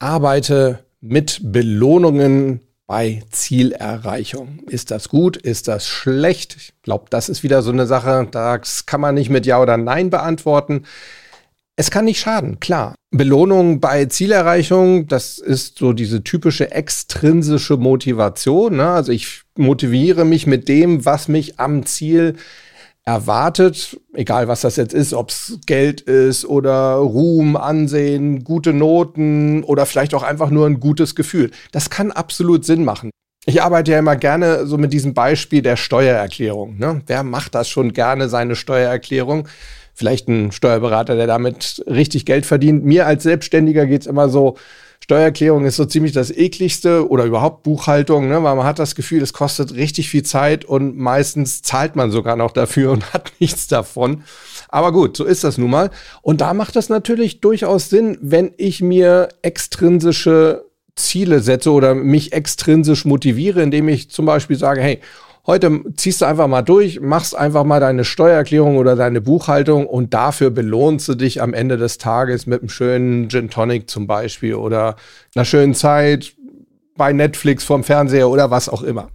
arbeite 0.00 0.80
mit 1.00 1.38
Belohnungen 1.44 2.58
bei 2.88 3.22
Zielerreichung. 3.30 4.64
Ist 4.68 4.90
das 4.90 5.08
gut? 5.08 5.36
Ist 5.36 5.68
das 5.68 5.86
schlecht? 5.86 6.56
Ich 6.56 6.72
glaube, 6.82 7.04
das 7.08 7.28
ist 7.28 7.44
wieder 7.44 7.62
so 7.62 7.70
eine 7.70 7.86
Sache, 7.86 8.26
das 8.28 8.86
kann 8.86 9.00
man 9.00 9.14
nicht 9.14 9.30
mit 9.30 9.46
Ja 9.46 9.62
oder 9.62 9.76
Nein 9.76 10.10
beantworten. 10.10 10.82
Es 11.76 11.92
kann 11.92 12.06
nicht 12.06 12.18
schaden, 12.18 12.58
klar. 12.58 12.96
Belohnung 13.12 13.78
bei 13.78 14.06
Zielerreichung, 14.06 15.06
das 15.06 15.38
ist 15.38 15.78
so 15.78 15.92
diese 15.92 16.24
typische 16.24 16.72
extrinsische 16.72 17.76
Motivation. 17.76 18.78
Ne? 18.78 18.88
Also 18.88 19.12
ich 19.12 19.42
motiviere 19.56 20.24
mich 20.24 20.48
mit 20.48 20.68
dem, 20.68 21.04
was 21.04 21.28
mich 21.28 21.60
am 21.60 21.86
Ziel 21.86 22.34
erwartet, 23.06 23.98
egal 24.14 24.48
was 24.48 24.62
das 24.62 24.76
jetzt 24.76 24.92
ist, 24.92 25.14
ob 25.14 25.30
es 25.30 25.60
Geld 25.64 26.00
ist 26.00 26.44
oder 26.44 26.96
Ruhm, 26.96 27.56
Ansehen, 27.56 28.42
gute 28.42 28.72
Noten 28.72 29.62
oder 29.62 29.86
vielleicht 29.86 30.12
auch 30.12 30.24
einfach 30.24 30.50
nur 30.50 30.66
ein 30.66 30.80
gutes 30.80 31.14
Gefühl. 31.14 31.52
Das 31.70 31.88
kann 31.88 32.10
absolut 32.10 32.64
Sinn 32.64 32.84
machen. 32.84 33.10
Ich 33.46 33.62
arbeite 33.62 33.92
ja 33.92 34.00
immer 34.00 34.16
gerne 34.16 34.66
so 34.66 34.76
mit 34.76 34.92
diesem 34.92 35.14
Beispiel 35.14 35.62
der 35.62 35.76
Steuererklärung. 35.76 36.78
Ne? 36.78 37.00
Wer 37.06 37.22
macht 37.22 37.54
das 37.54 37.68
schon 37.68 37.92
gerne, 37.92 38.28
seine 38.28 38.56
Steuererklärung? 38.56 39.46
Vielleicht 39.94 40.26
ein 40.26 40.50
Steuerberater, 40.50 41.14
der 41.14 41.28
damit 41.28 41.84
richtig 41.86 42.26
Geld 42.26 42.44
verdient. 42.44 42.84
Mir 42.84 43.06
als 43.06 43.22
Selbstständiger 43.22 43.86
geht's 43.86 44.06
immer 44.06 44.28
so, 44.28 44.56
Steuererklärung 45.06 45.64
ist 45.66 45.76
so 45.76 45.84
ziemlich 45.84 46.10
das 46.10 46.32
ekligste 46.32 47.08
oder 47.08 47.26
überhaupt 47.26 47.62
Buchhaltung, 47.62 48.26
ne, 48.26 48.42
weil 48.42 48.56
man 48.56 48.66
hat 48.66 48.80
das 48.80 48.96
Gefühl, 48.96 49.22
es 49.22 49.32
kostet 49.32 49.72
richtig 49.76 50.10
viel 50.10 50.24
Zeit 50.24 50.64
und 50.64 50.96
meistens 50.96 51.62
zahlt 51.62 51.94
man 51.94 52.10
sogar 52.10 52.34
noch 52.34 52.50
dafür 52.50 52.90
und 52.92 53.12
hat 53.12 53.30
nichts 53.38 53.68
davon. 53.68 54.24
Aber 54.68 54.90
gut, 54.90 55.16
so 55.16 55.24
ist 55.24 55.44
das 55.44 55.58
nun 55.58 55.70
mal. 55.70 55.90
Und 56.22 56.40
da 56.40 56.54
macht 56.54 56.74
das 56.74 56.88
natürlich 56.88 57.40
durchaus 57.40 57.88
Sinn, 57.88 58.18
wenn 58.20 58.50
ich 58.56 58.82
mir 58.82 59.28
extrinsische 59.42 60.64
Ziele 60.96 61.38
setze 61.38 61.70
oder 61.70 61.94
mich 61.94 62.32
extrinsisch 62.32 63.04
motiviere, 63.04 63.62
indem 63.62 63.88
ich 63.88 64.10
zum 64.10 64.26
Beispiel 64.26 64.56
sage, 64.56 64.80
hey, 64.80 65.00
Heute 65.46 65.84
ziehst 65.94 66.20
du 66.20 66.24
einfach 66.24 66.48
mal 66.48 66.62
durch, 66.62 67.00
machst 67.00 67.36
einfach 67.36 67.62
mal 67.62 67.78
deine 67.78 68.04
Steuererklärung 68.04 68.78
oder 68.78 68.96
deine 68.96 69.20
Buchhaltung 69.20 69.86
und 69.86 70.12
dafür 70.12 70.50
belohnst 70.50 71.06
du 71.06 71.14
dich 71.14 71.40
am 71.40 71.54
Ende 71.54 71.76
des 71.76 71.98
Tages 71.98 72.46
mit 72.46 72.60
einem 72.60 72.68
schönen 72.68 73.28
Gin 73.28 73.48
Tonic 73.48 73.88
zum 73.88 74.08
Beispiel 74.08 74.56
oder 74.56 74.96
einer 75.36 75.44
schönen 75.44 75.74
Zeit 75.74 76.34
bei 76.96 77.12
Netflix 77.12 77.62
vorm 77.62 77.84
Fernseher 77.84 78.28
oder 78.28 78.50
was 78.50 78.68
auch 78.68 78.82
immer. 78.82 79.10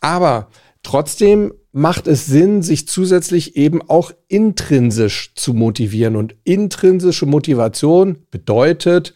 Aber 0.00 0.48
trotzdem 0.84 1.52
macht 1.72 2.06
es 2.06 2.26
Sinn, 2.26 2.62
sich 2.62 2.86
zusätzlich 2.86 3.56
eben 3.56 3.82
auch 3.82 4.12
intrinsisch 4.28 5.32
zu 5.34 5.54
motivieren. 5.54 6.14
Und 6.14 6.36
intrinsische 6.44 7.26
Motivation 7.26 8.18
bedeutet, 8.30 9.12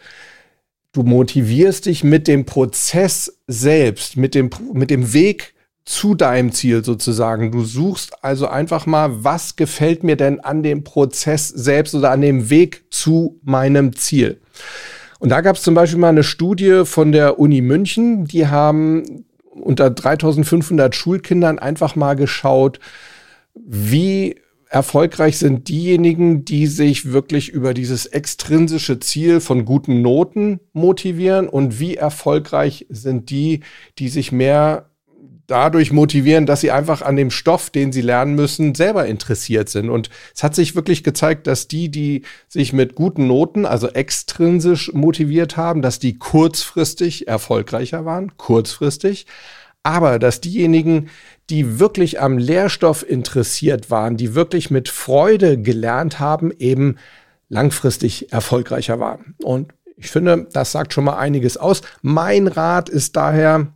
du 0.92 1.04
motivierst 1.04 1.86
dich 1.86 2.02
mit 2.02 2.26
dem 2.26 2.46
Prozess 2.46 3.38
selbst, 3.46 4.16
mit 4.16 4.34
dem, 4.34 4.50
mit 4.72 4.90
dem 4.90 5.12
Weg, 5.12 5.54
zu 5.84 6.14
deinem 6.14 6.52
Ziel 6.52 6.84
sozusagen. 6.84 7.50
Du 7.50 7.64
suchst 7.64 8.22
also 8.22 8.46
einfach 8.46 8.86
mal, 8.86 9.24
was 9.24 9.56
gefällt 9.56 10.04
mir 10.04 10.16
denn 10.16 10.40
an 10.40 10.62
dem 10.62 10.84
Prozess 10.84 11.48
selbst 11.48 11.94
oder 11.94 12.10
an 12.10 12.20
dem 12.20 12.50
Weg 12.50 12.84
zu 12.90 13.40
meinem 13.42 13.96
Ziel. 13.96 14.40
Und 15.18 15.30
da 15.30 15.40
gab 15.40 15.56
es 15.56 15.62
zum 15.62 15.74
Beispiel 15.74 15.98
mal 15.98 16.08
eine 16.08 16.22
Studie 16.22 16.82
von 16.84 17.12
der 17.12 17.38
Uni 17.38 17.60
München, 17.60 18.24
die 18.24 18.46
haben 18.46 19.24
unter 19.50 19.90
3500 19.90 20.94
Schulkindern 20.94 21.58
einfach 21.58 21.96
mal 21.96 22.14
geschaut, 22.14 22.80
wie 23.54 24.36
erfolgreich 24.68 25.36
sind 25.38 25.68
diejenigen, 25.68 26.44
die 26.44 26.68
sich 26.68 27.12
wirklich 27.12 27.48
über 27.48 27.74
dieses 27.74 28.06
extrinsische 28.06 29.00
Ziel 29.00 29.40
von 29.40 29.64
guten 29.64 30.00
Noten 30.00 30.60
motivieren 30.72 31.48
und 31.48 31.80
wie 31.80 31.96
erfolgreich 31.96 32.86
sind 32.88 33.30
die, 33.30 33.60
die 33.98 34.08
sich 34.08 34.30
mehr 34.30 34.89
dadurch 35.50 35.92
motivieren, 35.92 36.46
dass 36.46 36.60
sie 36.60 36.70
einfach 36.70 37.02
an 37.02 37.16
dem 37.16 37.30
Stoff, 37.30 37.70
den 37.70 37.92
sie 37.92 38.00
lernen 38.00 38.34
müssen, 38.34 38.74
selber 38.74 39.06
interessiert 39.06 39.68
sind. 39.68 39.90
Und 39.90 40.10
es 40.34 40.42
hat 40.42 40.54
sich 40.54 40.74
wirklich 40.74 41.02
gezeigt, 41.02 41.46
dass 41.46 41.68
die, 41.68 41.90
die 41.90 42.22
sich 42.48 42.72
mit 42.72 42.94
guten 42.94 43.26
Noten, 43.26 43.66
also 43.66 43.88
extrinsisch 43.88 44.92
motiviert 44.92 45.56
haben, 45.56 45.82
dass 45.82 45.98
die 45.98 46.18
kurzfristig 46.18 47.26
erfolgreicher 47.28 48.04
waren, 48.04 48.36
kurzfristig. 48.36 49.26
Aber 49.82 50.18
dass 50.18 50.40
diejenigen, 50.40 51.08
die 51.48 51.80
wirklich 51.80 52.20
am 52.20 52.38
Lehrstoff 52.38 53.08
interessiert 53.08 53.90
waren, 53.90 54.16
die 54.16 54.34
wirklich 54.34 54.70
mit 54.70 54.88
Freude 54.88 55.60
gelernt 55.60 56.20
haben, 56.20 56.52
eben 56.58 56.96
langfristig 57.48 58.32
erfolgreicher 58.32 59.00
waren. 59.00 59.34
Und 59.42 59.72
ich 59.96 60.10
finde, 60.10 60.46
das 60.52 60.72
sagt 60.72 60.94
schon 60.94 61.04
mal 61.04 61.18
einiges 61.18 61.56
aus. 61.56 61.82
Mein 62.02 62.46
Rat 62.46 62.88
ist 62.88 63.16
daher, 63.16 63.68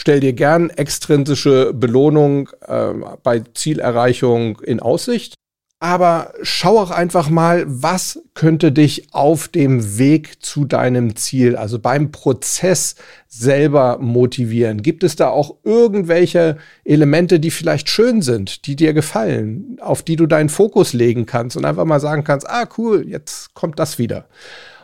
stell 0.00 0.20
dir 0.20 0.32
gern 0.32 0.70
extrinsische 0.70 1.74
Belohnung 1.74 2.48
äh, 2.66 2.94
bei 3.22 3.42
Zielerreichung 3.52 4.58
in 4.60 4.80
Aussicht. 4.80 5.34
Aber 5.82 6.34
schau 6.42 6.78
auch 6.78 6.90
einfach 6.90 7.30
mal, 7.30 7.64
was 7.66 8.22
könnte 8.34 8.70
dich 8.70 9.14
auf 9.14 9.48
dem 9.48 9.98
Weg 9.98 10.42
zu 10.42 10.66
deinem 10.66 11.16
Ziel, 11.16 11.56
also 11.56 11.78
beim 11.78 12.12
Prozess 12.12 12.96
selber 13.28 13.98
motivieren? 13.98 14.82
Gibt 14.82 15.04
es 15.04 15.16
da 15.16 15.28
auch 15.28 15.56
irgendwelche 15.64 16.58
Elemente, 16.84 17.40
die 17.40 17.50
vielleicht 17.50 17.88
schön 17.88 18.20
sind, 18.20 18.66
die 18.66 18.76
dir 18.76 18.92
gefallen, 18.92 19.78
auf 19.80 20.02
die 20.02 20.16
du 20.16 20.26
deinen 20.26 20.50
Fokus 20.50 20.92
legen 20.92 21.24
kannst 21.24 21.56
und 21.56 21.64
einfach 21.64 21.86
mal 21.86 22.00
sagen 22.00 22.24
kannst, 22.24 22.48
ah 22.48 22.68
cool, 22.76 23.06
jetzt 23.08 23.54
kommt 23.54 23.78
das 23.78 23.98
wieder. 23.98 24.28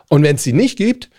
Und 0.09 0.23
wenn 0.23 0.35
es 0.35 0.43
sie 0.43 0.53
nicht 0.53 0.77
gibt, 0.77 1.09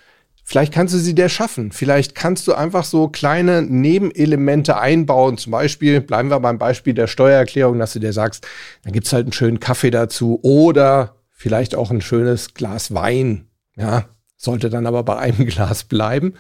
Vielleicht 0.49 0.73
kannst 0.73 0.95
du 0.95 0.99
sie 0.99 1.15
dir 1.15 1.29
schaffen. 1.29 1.73
Vielleicht 1.73 2.15
kannst 2.15 2.49
du 2.49 2.55
einfach 2.55 2.85
so 2.85 3.09
kleine 3.09 3.61
Nebenelemente 3.61 4.79
einbauen. 4.79 5.37
Zum 5.37 5.53
Beispiel, 5.53 6.01
bleiben 6.01 6.31
wir 6.31 6.41
beim 6.41 6.57
Beispiel 6.57 6.95
der 6.95 7.07
Steuererklärung, 7.07 7.79
dass 7.79 7.93
du 7.93 7.99
dir 7.99 8.15
sagst, 8.15 8.49
dann 8.83 8.95
gibt's 8.95 9.13
halt 9.13 9.27
einen 9.27 9.35
schönen 9.35 9.61
Kaffee 9.61 9.91
dazu 9.91 10.41
oder 10.43 11.17
vielleicht 11.33 11.75
auch 11.75 11.91
ein 11.91 12.01
schönes 12.01 12.55
Glas 12.55 12.95
Wein. 12.95 13.51
Ja, 13.77 14.07
sollte 14.39 14.71
dann 14.71 14.87
aber 14.87 15.03
bei 15.03 15.19
einem 15.19 15.45
Glas 15.47 15.85
bleiben. 15.85 16.33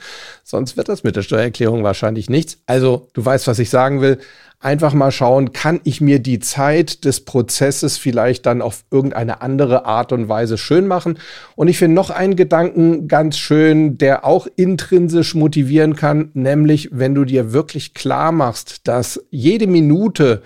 Sonst 0.42 0.78
wird 0.78 0.88
das 0.88 1.04
mit 1.04 1.14
der 1.14 1.22
Steuererklärung 1.22 1.84
wahrscheinlich 1.84 2.30
nichts. 2.30 2.62
Also, 2.64 3.10
du 3.12 3.22
weißt, 3.22 3.46
was 3.46 3.58
ich 3.58 3.68
sagen 3.68 4.00
will 4.00 4.20
einfach 4.60 4.92
mal 4.92 5.12
schauen, 5.12 5.52
kann 5.52 5.80
ich 5.84 6.00
mir 6.00 6.18
die 6.18 6.40
Zeit 6.40 7.04
des 7.04 7.24
Prozesses 7.24 7.96
vielleicht 7.96 8.46
dann 8.46 8.60
auf 8.60 8.84
irgendeine 8.90 9.40
andere 9.40 9.84
Art 9.86 10.12
und 10.12 10.28
Weise 10.28 10.58
schön 10.58 10.86
machen. 10.86 11.18
Und 11.54 11.68
ich 11.68 11.78
finde 11.78 11.94
noch 11.94 12.10
einen 12.10 12.34
Gedanken 12.34 13.06
ganz 13.06 13.38
schön, 13.38 13.98
der 13.98 14.24
auch 14.24 14.48
intrinsisch 14.56 15.34
motivieren 15.34 15.94
kann, 15.94 16.30
nämlich 16.34 16.90
wenn 16.92 17.14
du 17.14 17.24
dir 17.24 17.52
wirklich 17.52 17.94
klar 17.94 18.32
machst, 18.32 18.88
dass 18.88 19.24
jede 19.30 19.68
Minute, 19.68 20.42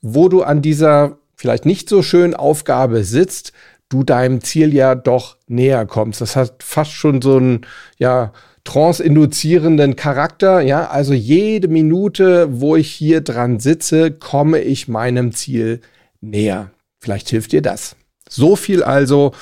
wo 0.00 0.28
du 0.28 0.42
an 0.42 0.62
dieser 0.62 1.18
vielleicht 1.34 1.66
nicht 1.66 1.88
so 1.88 2.02
schönen 2.02 2.34
Aufgabe 2.34 3.04
sitzt, 3.04 3.52
du 3.88 4.04
deinem 4.04 4.40
Ziel 4.42 4.74
ja 4.74 4.94
doch 4.94 5.36
näher 5.48 5.86
kommst. 5.86 6.20
Das 6.20 6.36
hat 6.36 6.62
fast 6.62 6.92
schon 6.92 7.20
so 7.20 7.38
ein, 7.38 7.66
ja, 7.98 8.32
trance-induzierenden 8.66 9.96
Charakter. 9.96 10.60
Ja, 10.60 10.88
also 10.88 11.14
jede 11.14 11.68
Minute, 11.68 12.60
wo 12.60 12.76
ich 12.76 12.90
hier 12.90 13.22
dran 13.22 13.60
sitze, 13.60 14.10
komme 14.10 14.60
ich 14.60 14.88
meinem 14.88 15.32
Ziel 15.32 15.80
näher. 16.20 16.70
Vielleicht 16.98 17.30
hilft 17.30 17.52
dir 17.52 17.62
das. 17.62 17.96
So 18.28 18.56
viel 18.56 18.82
also 18.82 19.32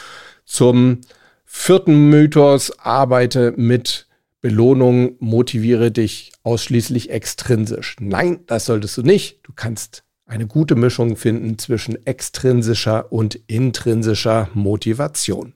zum 0.44 1.00
vierten 1.44 2.10
Mythos. 2.10 2.78
Arbeite 2.78 3.54
mit 3.56 4.06
Belohnung, 4.40 5.16
motiviere 5.20 5.90
dich 5.90 6.32
ausschließlich 6.42 7.10
extrinsisch. 7.10 7.96
Nein, 8.00 8.40
das 8.46 8.66
solltest 8.66 8.96
du 8.98 9.02
nicht. 9.02 9.38
Du 9.42 9.52
kannst 9.56 10.04
eine 10.26 10.46
gute 10.46 10.74
Mischung 10.74 11.16
finden 11.16 11.58
zwischen 11.58 12.04
extrinsischer 12.06 13.10
und 13.12 13.38
intrinsischer 13.46 14.48
Motivation. 14.52 15.54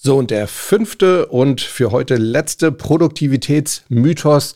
So, 0.00 0.16
und 0.16 0.30
der 0.30 0.46
fünfte 0.46 1.26
und 1.26 1.60
für 1.60 1.90
heute 1.90 2.14
letzte 2.14 2.70
Produktivitätsmythos, 2.70 4.54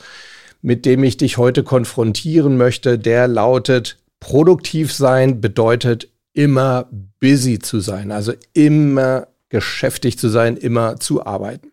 mit 0.63 0.87
dem 0.87 1.03
ich 1.03 1.17
dich 1.17 1.37
heute 1.37 1.65
konfrontieren 1.65 2.57
möchte, 2.57 2.97
der 2.97 3.27
lautet, 3.27 3.99
produktiv 4.21 4.93
sein 4.93 5.41
bedeutet 5.41 6.09
immer 6.33 6.89
busy 7.19 7.59
zu 7.59 7.81
sein, 7.81 8.13
also 8.13 8.35
immer 8.53 9.27
geschäftig 9.49 10.17
zu 10.17 10.29
sein, 10.29 10.57
immer 10.57 11.01
zu 11.01 11.27
arbeiten. 11.27 11.73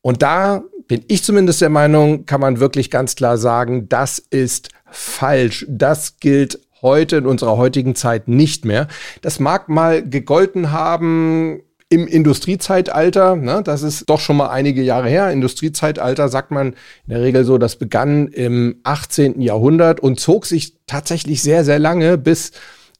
Und 0.00 0.22
da 0.22 0.62
bin 0.86 1.04
ich 1.08 1.24
zumindest 1.24 1.60
der 1.60 1.70
Meinung, 1.70 2.24
kann 2.24 2.40
man 2.40 2.60
wirklich 2.60 2.88
ganz 2.88 3.16
klar 3.16 3.36
sagen, 3.36 3.88
das 3.88 4.20
ist 4.20 4.68
falsch. 4.88 5.66
Das 5.68 6.20
gilt 6.20 6.60
heute 6.82 7.16
in 7.16 7.26
unserer 7.26 7.56
heutigen 7.56 7.96
Zeit 7.96 8.28
nicht 8.28 8.64
mehr. 8.64 8.86
Das 9.22 9.40
mag 9.40 9.68
mal 9.68 10.08
gegolten 10.08 10.70
haben 10.70 11.62
im 11.92 12.06
Industriezeitalter, 12.06 13.34
ne, 13.34 13.62
das 13.64 13.82
ist 13.82 14.08
doch 14.08 14.20
schon 14.20 14.36
mal 14.36 14.48
einige 14.48 14.80
Jahre 14.80 15.08
her. 15.08 15.30
Industriezeitalter 15.30 16.28
sagt 16.28 16.52
man 16.52 16.68
in 16.68 17.08
der 17.08 17.20
Regel 17.20 17.44
so, 17.44 17.58
das 17.58 17.76
begann 17.76 18.28
im 18.28 18.76
18. 18.84 19.40
Jahrhundert 19.40 19.98
und 19.98 20.20
zog 20.20 20.46
sich 20.46 20.76
tatsächlich 20.86 21.42
sehr, 21.42 21.64
sehr 21.64 21.80
lange 21.80 22.16
bis 22.16 22.52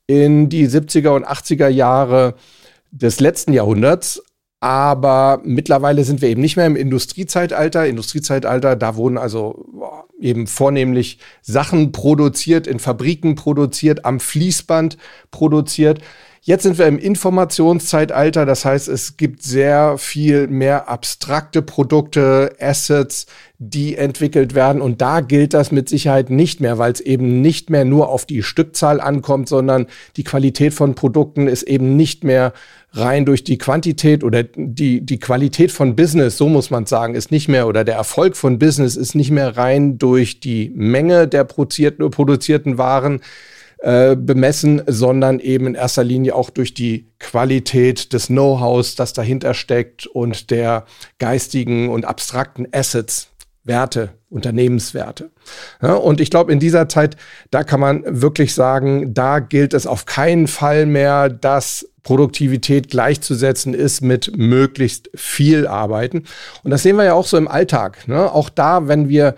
in 0.09 0.48
die 0.48 0.68
70er 0.68 1.11
und 1.11 1.24
80er 1.24 1.68
Jahre 1.68 2.35
des 2.90 3.20
letzten 3.20 3.53
Jahrhunderts. 3.53 4.22
Aber 4.59 5.40
mittlerweile 5.44 6.03
sind 6.05 6.20
wir 6.20 6.29
eben 6.29 6.40
nicht 6.40 6.57
mehr 6.57 6.66
im 6.66 6.76
Industriezeitalter. 6.76 7.87
Industriezeitalter, 7.87 8.74
da 8.74 8.96
wurden 8.96 9.18
also 9.18 9.64
eben 10.18 10.48
vornehmlich 10.48 11.18
Sachen 11.42 11.92
produziert, 11.92 12.66
in 12.66 12.81
Fabriken 12.81 13.37
produziert, 13.37 14.05
am 14.05 14.18
Fließband 14.18 14.98
produziert. 15.31 16.00
Jetzt 16.42 16.62
sind 16.62 16.79
wir 16.79 16.87
im 16.87 16.98
Informationszeitalter, 16.98 18.46
das 18.46 18.64
heißt, 18.64 18.88
es 18.88 19.18
gibt 19.18 19.42
sehr 19.42 19.98
viel 19.98 20.48
mehr 20.48 20.88
abstrakte 20.88 21.61
Produkte, 21.61 22.53
Assets, 22.59 23.26
die 23.59 23.94
entwickelt 23.96 24.55
werden. 24.55 24.81
Und 24.81 25.03
da 25.03 25.20
gilt 25.20 25.53
das 25.53 25.70
mit 25.70 25.90
Sicherheit 25.90 26.31
nicht 26.31 26.61
mehr, 26.61 26.79
weil 26.79 26.92
es 26.92 27.00
eben 27.03 27.42
nicht 27.42 27.68
mehr 27.68 27.85
nur 27.85 28.09
auf 28.09 28.24
die 28.24 28.42
Stückzahl 28.42 29.03
ankommt, 29.03 29.50
sondern 29.50 29.87
die 30.16 30.24
Qualität 30.24 30.72
von 30.72 30.94
Produkten 30.94 31.46
ist 31.46 31.64
eben 31.64 31.94
nicht 31.96 32.24
mehr 32.24 32.55
rein 32.92 33.26
durch 33.26 33.44
die 33.44 33.59
Quantität 33.59 34.24
oder 34.24 34.42
die, 34.42 35.03
die 35.03 35.20
Qualität 35.20 35.70
von 35.70 35.94
Business, 35.94 36.38
so 36.38 36.48
muss 36.48 36.70
man 36.70 36.87
sagen, 36.87 37.14
ist 37.14 37.31
nicht 37.31 37.48
mehr 37.48 37.68
oder 37.68 37.85
der 37.85 37.96
Erfolg 37.96 38.35
von 38.35 38.59
Business 38.59 38.96
ist 38.96 39.14
nicht 39.14 39.31
mehr 39.31 39.59
rein 39.59 39.98
durch 39.98 40.40
die 40.40 40.72
Menge 40.74 41.29
der 41.29 41.44
produzierten, 41.44 42.11
produzierten 42.11 42.79
Waren, 42.79 43.20
äh, 43.83 44.14
bemessen, 44.14 44.83
sondern 44.87 45.40
eben 45.40 45.66
in 45.69 45.75
erster 45.75 46.05
Linie 46.05 46.35
auch 46.35 46.51
durch 46.51 46.75
die 46.75 47.07
Qualität 47.19 48.12
des 48.12 48.27
Know-hows, 48.27 48.95
das 48.95 49.12
dahinter 49.14 49.55
steckt 49.55 50.07
und 50.07 50.51
der 50.51 50.85
geistigen 51.19 51.88
und 51.88 52.05
abstrakten 52.05 52.69
Assets, 52.73 53.29
Werte, 53.64 54.11
Unternehmenswerte. 54.29 55.31
Ja, 55.81 55.95
und 55.95 56.21
ich 56.21 56.31
glaube, 56.31 56.53
in 56.53 56.61
dieser 56.61 56.88
Zeit, 56.88 57.16
da 57.51 57.64
kann 57.64 57.81
man 57.81 58.03
wirklich 58.07 58.55
sagen, 58.55 59.14
da 59.14 59.38
gilt 59.38 59.75
es 59.75 59.87
auf 59.87 60.07
keinen 60.07 60.47
Fall 60.47 60.87
mehr, 60.87 61.29
dass 61.29 61.88
Produktivität 62.03 62.90
gleichzusetzen 62.90 63.75
ist 63.75 64.01
mit 64.01 64.37
möglichst 64.37 65.11
viel 65.14 65.66
Arbeiten. 65.66 66.25
Und 66.62 66.71
das 66.71 66.83
sehen 66.83 66.97
wir 66.97 67.05
ja 67.05 67.14
auch 67.14 67.27
so 67.27 67.37
im 67.37 67.49
Alltag. 67.49 68.09
Ne? 68.09 68.33
Auch 68.33 68.49
da, 68.49 68.88
wenn 68.88 69.09
wir 69.09 69.37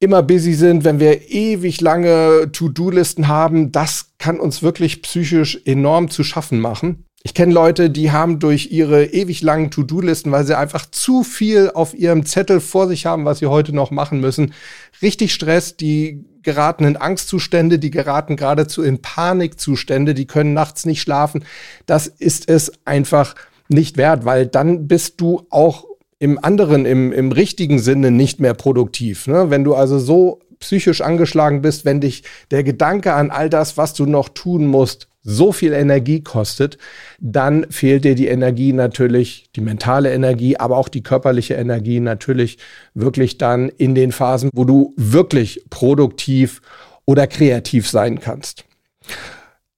immer 0.00 0.22
busy 0.22 0.54
sind, 0.54 0.84
wenn 0.84 0.98
wir 0.98 1.30
ewig 1.30 1.80
lange 1.82 2.50
To-Do-Listen 2.50 3.28
haben, 3.28 3.70
das 3.70 4.12
kann 4.18 4.40
uns 4.40 4.62
wirklich 4.62 5.02
psychisch 5.02 5.60
enorm 5.66 6.10
zu 6.10 6.24
schaffen 6.24 6.58
machen. 6.58 7.04
Ich 7.22 7.34
kenne 7.34 7.52
Leute, 7.52 7.90
die 7.90 8.10
haben 8.10 8.38
durch 8.38 8.72
ihre 8.72 9.04
ewig 9.04 9.42
langen 9.42 9.70
To-Do-Listen, 9.70 10.32
weil 10.32 10.46
sie 10.46 10.56
einfach 10.56 10.86
zu 10.90 11.22
viel 11.22 11.70
auf 11.74 11.92
ihrem 11.92 12.24
Zettel 12.24 12.60
vor 12.60 12.88
sich 12.88 13.04
haben, 13.04 13.26
was 13.26 13.40
sie 13.40 13.46
heute 13.46 13.74
noch 13.74 13.90
machen 13.90 14.20
müssen, 14.20 14.54
richtig 15.02 15.34
Stress, 15.34 15.76
die 15.76 16.24
geraten 16.42 16.84
in 16.84 16.96
Angstzustände, 16.96 17.78
die 17.78 17.90
geraten 17.90 18.36
geradezu 18.36 18.82
in 18.82 19.02
Panikzustände, 19.02 20.14
die 20.14 20.26
können 20.26 20.54
nachts 20.54 20.86
nicht 20.86 21.02
schlafen. 21.02 21.44
Das 21.84 22.06
ist 22.06 22.48
es 22.48 22.72
einfach 22.86 23.34
nicht 23.68 23.98
wert, 23.98 24.24
weil 24.24 24.46
dann 24.46 24.88
bist 24.88 25.20
du 25.20 25.46
auch 25.50 25.89
im 26.20 26.38
anderen, 26.42 26.84
im, 26.84 27.12
im 27.12 27.32
richtigen 27.32 27.80
Sinne 27.80 28.10
nicht 28.10 28.38
mehr 28.40 28.54
produktiv. 28.54 29.26
Ne? 29.26 29.50
Wenn 29.50 29.64
du 29.64 29.74
also 29.74 29.98
so 29.98 30.40
psychisch 30.60 31.00
angeschlagen 31.00 31.62
bist, 31.62 31.86
wenn 31.86 32.00
dich 32.00 32.22
der 32.50 32.62
Gedanke 32.62 33.14
an 33.14 33.30
all 33.30 33.48
das, 33.48 33.78
was 33.78 33.94
du 33.94 34.04
noch 34.04 34.28
tun 34.28 34.66
musst, 34.66 35.08
so 35.22 35.52
viel 35.52 35.72
Energie 35.72 36.22
kostet, 36.22 36.78
dann 37.18 37.66
fehlt 37.70 38.04
dir 38.04 38.14
die 38.14 38.28
Energie 38.28 38.72
natürlich, 38.72 39.46
die 39.56 39.60
mentale 39.62 40.12
Energie, 40.12 40.56
aber 40.56 40.76
auch 40.76 40.88
die 40.88 41.02
körperliche 41.02 41.54
Energie 41.54 42.00
natürlich 42.00 42.58
wirklich 42.94 43.38
dann 43.38 43.70
in 43.70 43.94
den 43.94 44.12
Phasen, 44.12 44.50
wo 44.54 44.64
du 44.64 44.94
wirklich 44.96 45.64
produktiv 45.70 46.60
oder 47.06 47.26
kreativ 47.26 47.88
sein 47.88 48.20
kannst. 48.20 48.64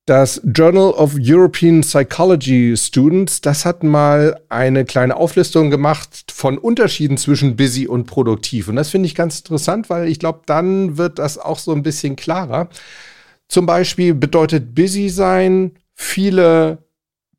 Das 0.04 0.40
Journal 0.44 0.90
of 0.90 1.14
European 1.16 1.82
Psychology 1.82 2.76
Students, 2.76 3.40
das 3.40 3.64
hat 3.64 3.84
mal 3.84 4.40
eine 4.48 4.84
kleine 4.84 5.16
Auflistung 5.16 5.70
gemacht 5.70 6.32
von 6.32 6.58
Unterschieden 6.58 7.16
zwischen 7.16 7.54
busy 7.54 7.86
und 7.86 8.06
produktiv. 8.06 8.66
Und 8.66 8.74
das 8.74 8.90
finde 8.90 9.06
ich 9.06 9.14
ganz 9.14 9.38
interessant, 9.38 9.90
weil 9.90 10.08
ich 10.08 10.18
glaube, 10.18 10.40
dann 10.46 10.98
wird 10.98 11.20
das 11.20 11.38
auch 11.38 11.60
so 11.60 11.72
ein 11.72 11.84
bisschen 11.84 12.16
klarer. 12.16 12.68
Zum 13.46 13.64
Beispiel 13.64 14.12
bedeutet 14.12 14.74
busy 14.74 15.08
sein 15.08 15.78
viele 15.94 16.78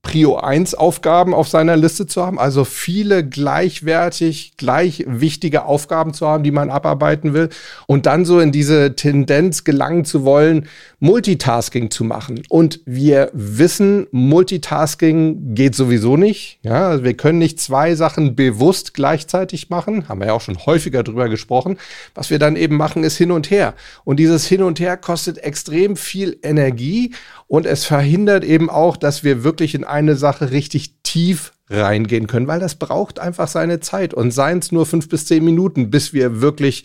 Prio 0.03 0.35
1 0.35 0.75
Aufgaben 0.75 1.33
auf 1.33 1.47
seiner 1.47 1.77
Liste 1.77 2.05
zu 2.05 2.23
haben, 2.23 2.37
also 2.37 2.65
viele 2.65 3.27
gleichwertig, 3.27 4.53
gleich 4.57 5.05
wichtige 5.07 5.63
Aufgaben 5.65 6.13
zu 6.13 6.27
haben, 6.27 6.43
die 6.43 6.51
man 6.51 6.69
abarbeiten 6.69 7.33
will 7.33 7.49
und 7.87 8.05
dann 8.05 8.25
so 8.25 8.39
in 8.39 8.51
diese 8.51 8.95
Tendenz 8.95 9.63
gelangen 9.63 10.03
zu 10.03 10.25
wollen, 10.25 10.67
Multitasking 10.99 11.89
zu 11.89 12.03
machen. 12.03 12.43
Und 12.49 12.81
wir 12.85 13.31
wissen, 13.33 14.07
Multitasking 14.11 15.55
geht 15.55 15.73
sowieso 15.73 16.17
nicht. 16.17 16.59
Ja, 16.63 17.03
wir 17.03 17.15
können 17.15 17.39
nicht 17.39 17.59
zwei 17.59 17.95
Sachen 17.95 18.35
bewusst 18.35 18.93
gleichzeitig 18.93 19.69
machen. 19.69 20.09
Haben 20.09 20.19
wir 20.19 20.27
ja 20.27 20.33
auch 20.33 20.41
schon 20.41 20.65
häufiger 20.65 21.03
drüber 21.03 21.29
gesprochen. 21.29 21.77
Was 22.13 22.29
wir 22.29 22.39
dann 22.39 22.55
eben 22.57 22.75
machen, 22.75 23.03
ist 23.03 23.17
hin 23.17 23.31
und 23.31 23.49
her. 23.49 23.73
Und 24.03 24.17
dieses 24.17 24.45
Hin 24.45 24.63
und 24.63 24.79
Her 24.79 24.97
kostet 24.97 25.37
extrem 25.37 25.95
viel 25.95 26.37
Energie 26.43 27.13
und 27.53 27.67
es 27.67 27.85
verhindert 27.85 28.43
eben 28.43 28.67
auch, 28.67 28.97
dass 28.97 29.23
wir 29.23 29.43
wirklich 29.43 29.75
in 29.75 29.83
eine 29.83 30.15
Sache 30.15 30.49
richtig 30.49 30.95
tief 31.03 31.53
reingehen 31.69 32.25
können, 32.25 32.47
weil 32.47 32.59
das 32.59 32.73
braucht 32.73 33.19
einfach 33.19 33.47
seine 33.47 33.79
Zeit 33.79 34.15
und 34.15 34.31
seien 34.31 34.57
es 34.57 34.71
nur 34.71 34.87
fünf 34.87 35.07
bis 35.07 35.27
zehn 35.27 35.45
Minuten, 35.45 35.91
bis 35.91 36.13
wir 36.13 36.41
wirklich 36.41 36.83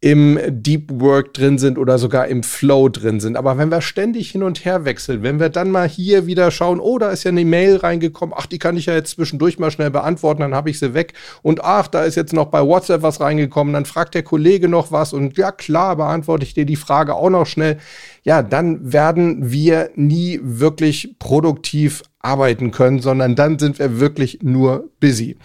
im 0.00 0.40
Deep 0.48 0.90
Work 1.00 1.32
drin 1.32 1.58
sind 1.58 1.78
oder 1.78 1.96
sogar 1.96 2.26
im 2.26 2.42
Flow 2.42 2.88
drin 2.88 3.20
sind. 3.20 3.36
Aber 3.36 3.56
wenn 3.56 3.70
wir 3.70 3.80
ständig 3.80 4.32
hin 4.32 4.42
und 4.42 4.64
her 4.64 4.84
wechseln, 4.84 5.22
wenn 5.22 5.38
wir 5.38 5.48
dann 5.48 5.70
mal 5.70 5.88
hier 5.88 6.26
wieder 6.26 6.50
schauen, 6.50 6.80
oh, 6.80 6.98
da 6.98 7.10
ist 7.10 7.22
ja 7.22 7.28
eine 7.28 7.44
Mail 7.44 7.76
reingekommen, 7.76 8.34
ach, 8.36 8.46
die 8.46 8.58
kann 8.58 8.76
ich 8.76 8.86
ja 8.86 8.94
jetzt 8.94 9.12
zwischendurch 9.12 9.60
mal 9.60 9.70
schnell 9.70 9.92
beantworten, 9.92 10.40
dann 10.40 10.56
habe 10.56 10.70
ich 10.70 10.80
sie 10.80 10.94
weg. 10.94 11.12
Und 11.42 11.62
ach, 11.62 11.86
da 11.86 12.02
ist 12.02 12.16
jetzt 12.16 12.32
noch 12.32 12.46
bei 12.46 12.66
WhatsApp 12.66 13.02
was 13.02 13.20
reingekommen, 13.20 13.72
dann 13.72 13.84
fragt 13.84 14.16
der 14.16 14.24
Kollege 14.24 14.68
noch 14.68 14.90
was 14.90 15.12
und 15.12 15.38
ja, 15.38 15.52
klar, 15.52 15.94
beantworte 15.94 16.44
ich 16.44 16.54
dir 16.54 16.66
die 16.66 16.74
Frage 16.74 17.14
auch 17.14 17.30
noch 17.30 17.46
schnell. 17.46 17.78
Ja, 18.24 18.42
dann 18.42 18.92
werden 18.92 19.50
wir 19.50 19.90
nie 19.96 20.38
wirklich 20.42 21.16
produktiv 21.18 22.02
arbeiten 22.20 22.70
können, 22.70 23.00
sondern 23.00 23.34
dann 23.34 23.58
sind 23.58 23.78
wir 23.78 23.98
wirklich 23.98 24.42
nur 24.42 24.90
busy. 25.00 25.36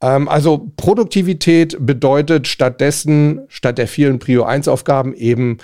Ähm, 0.00 0.28
also 0.28 0.70
Produktivität 0.76 1.76
bedeutet 1.80 2.46
stattdessen, 2.46 3.42
statt 3.48 3.78
der 3.78 3.88
vielen 3.88 4.18
Prio 4.18 4.44
1 4.44 4.68
Aufgaben 4.68 5.14
eben 5.14 5.58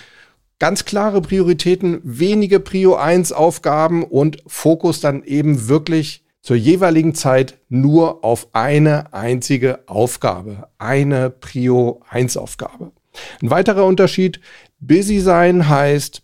ganz 0.58 0.84
klare 0.84 1.22
Prioritäten, 1.22 2.00
wenige 2.04 2.60
Prio 2.60 2.94
1 2.96 3.32
Aufgaben 3.32 4.04
und 4.04 4.38
Fokus 4.46 5.00
dann 5.00 5.22
eben 5.24 5.68
wirklich 5.68 6.24
zur 6.42 6.56
jeweiligen 6.56 7.14
Zeit 7.14 7.58
nur 7.70 8.22
auf 8.22 8.48
eine 8.52 9.14
einzige 9.14 9.80
Aufgabe, 9.86 10.68
eine 10.76 11.30
Prio 11.30 12.02
1 12.10 12.36
Aufgabe. 12.36 12.92
Ein 13.40 13.50
weiterer 13.50 13.86
Unterschied, 13.86 14.40
busy 14.78 15.20
sein 15.20 15.68
heißt 15.68 16.23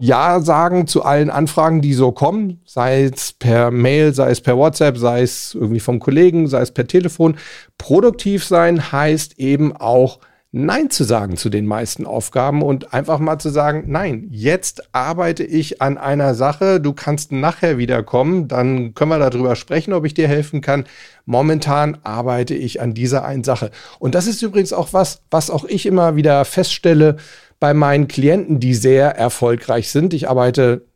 ja 0.00 0.40
sagen 0.40 0.86
zu 0.86 1.04
allen 1.04 1.30
Anfragen, 1.30 1.82
die 1.82 1.92
so 1.92 2.10
kommen, 2.10 2.60
sei 2.64 3.04
es 3.04 3.32
per 3.32 3.70
Mail, 3.70 4.14
sei 4.14 4.30
es 4.30 4.40
per 4.40 4.56
WhatsApp, 4.56 4.96
sei 4.96 5.22
es 5.22 5.54
irgendwie 5.54 5.80
vom 5.80 6.00
Kollegen, 6.00 6.48
sei 6.48 6.62
es 6.62 6.72
per 6.72 6.86
Telefon. 6.86 7.36
Produktiv 7.76 8.44
sein 8.44 8.92
heißt 8.92 9.38
eben 9.38 9.76
auch 9.76 10.18
Nein 10.52 10.90
zu 10.90 11.04
sagen 11.04 11.36
zu 11.36 11.48
den 11.48 11.64
meisten 11.64 12.06
Aufgaben 12.06 12.62
und 12.62 12.92
einfach 12.92 13.20
mal 13.20 13.38
zu 13.38 13.50
sagen, 13.50 13.84
nein, 13.86 14.26
jetzt 14.32 14.88
arbeite 14.92 15.44
ich 15.44 15.80
an 15.80 15.96
einer 15.96 16.34
Sache, 16.34 16.80
du 16.80 16.92
kannst 16.92 17.30
nachher 17.30 17.78
wiederkommen, 17.78 18.48
dann 18.48 18.92
können 18.94 19.12
wir 19.12 19.30
darüber 19.30 19.54
sprechen, 19.54 19.92
ob 19.92 20.04
ich 20.04 20.14
dir 20.14 20.26
helfen 20.26 20.60
kann. 20.60 20.86
Momentan 21.24 21.98
arbeite 22.02 22.56
ich 22.56 22.80
an 22.80 22.94
dieser 22.94 23.24
einen 23.24 23.44
Sache. 23.44 23.70
Und 24.00 24.16
das 24.16 24.26
ist 24.26 24.42
übrigens 24.42 24.72
auch 24.72 24.92
was, 24.92 25.22
was 25.30 25.50
auch 25.50 25.64
ich 25.64 25.86
immer 25.86 26.16
wieder 26.16 26.44
feststelle, 26.44 27.16
bei 27.60 27.72
meinen 27.72 28.08
Klienten, 28.08 28.58
die 28.58 28.74
sehr 28.74 29.10
erfolgreich 29.16 29.90
sind. 29.90 30.14
Ich 30.14 30.28
arbeite, 30.28 30.86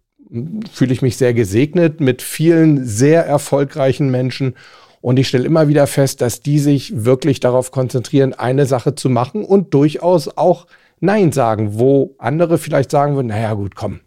fühle 0.72 0.92
ich 0.92 1.02
mich 1.02 1.16
sehr 1.16 1.34
gesegnet 1.34 2.00
mit 2.00 2.22
vielen 2.22 2.84
sehr 2.84 3.24
erfolgreichen 3.24 4.10
Menschen. 4.10 4.54
Und 5.04 5.18
ich 5.18 5.28
stelle 5.28 5.44
immer 5.44 5.68
wieder 5.68 5.86
fest, 5.86 6.22
dass 6.22 6.40
die 6.40 6.58
sich 6.58 7.04
wirklich 7.04 7.38
darauf 7.38 7.70
konzentrieren, 7.72 8.32
eine 8.32 8.64
Sache 8.64 8.94
zu 8.94 9.10
machen 9.10 9.44
und 9.44 9.74
durchaus 9.74 10.34
auch 10.38 10.66
Nein 10.98 11.30
sagen, 11.30 11.78
wo 11.78 12.14
andere 12.16 12.56
vielleicht 12.56 12.90
sagen 12.90 13.14
würden, 13.14 13.26
naja 13.26 13.52
gut, 13.52 13.74
komm, 13.74 14.00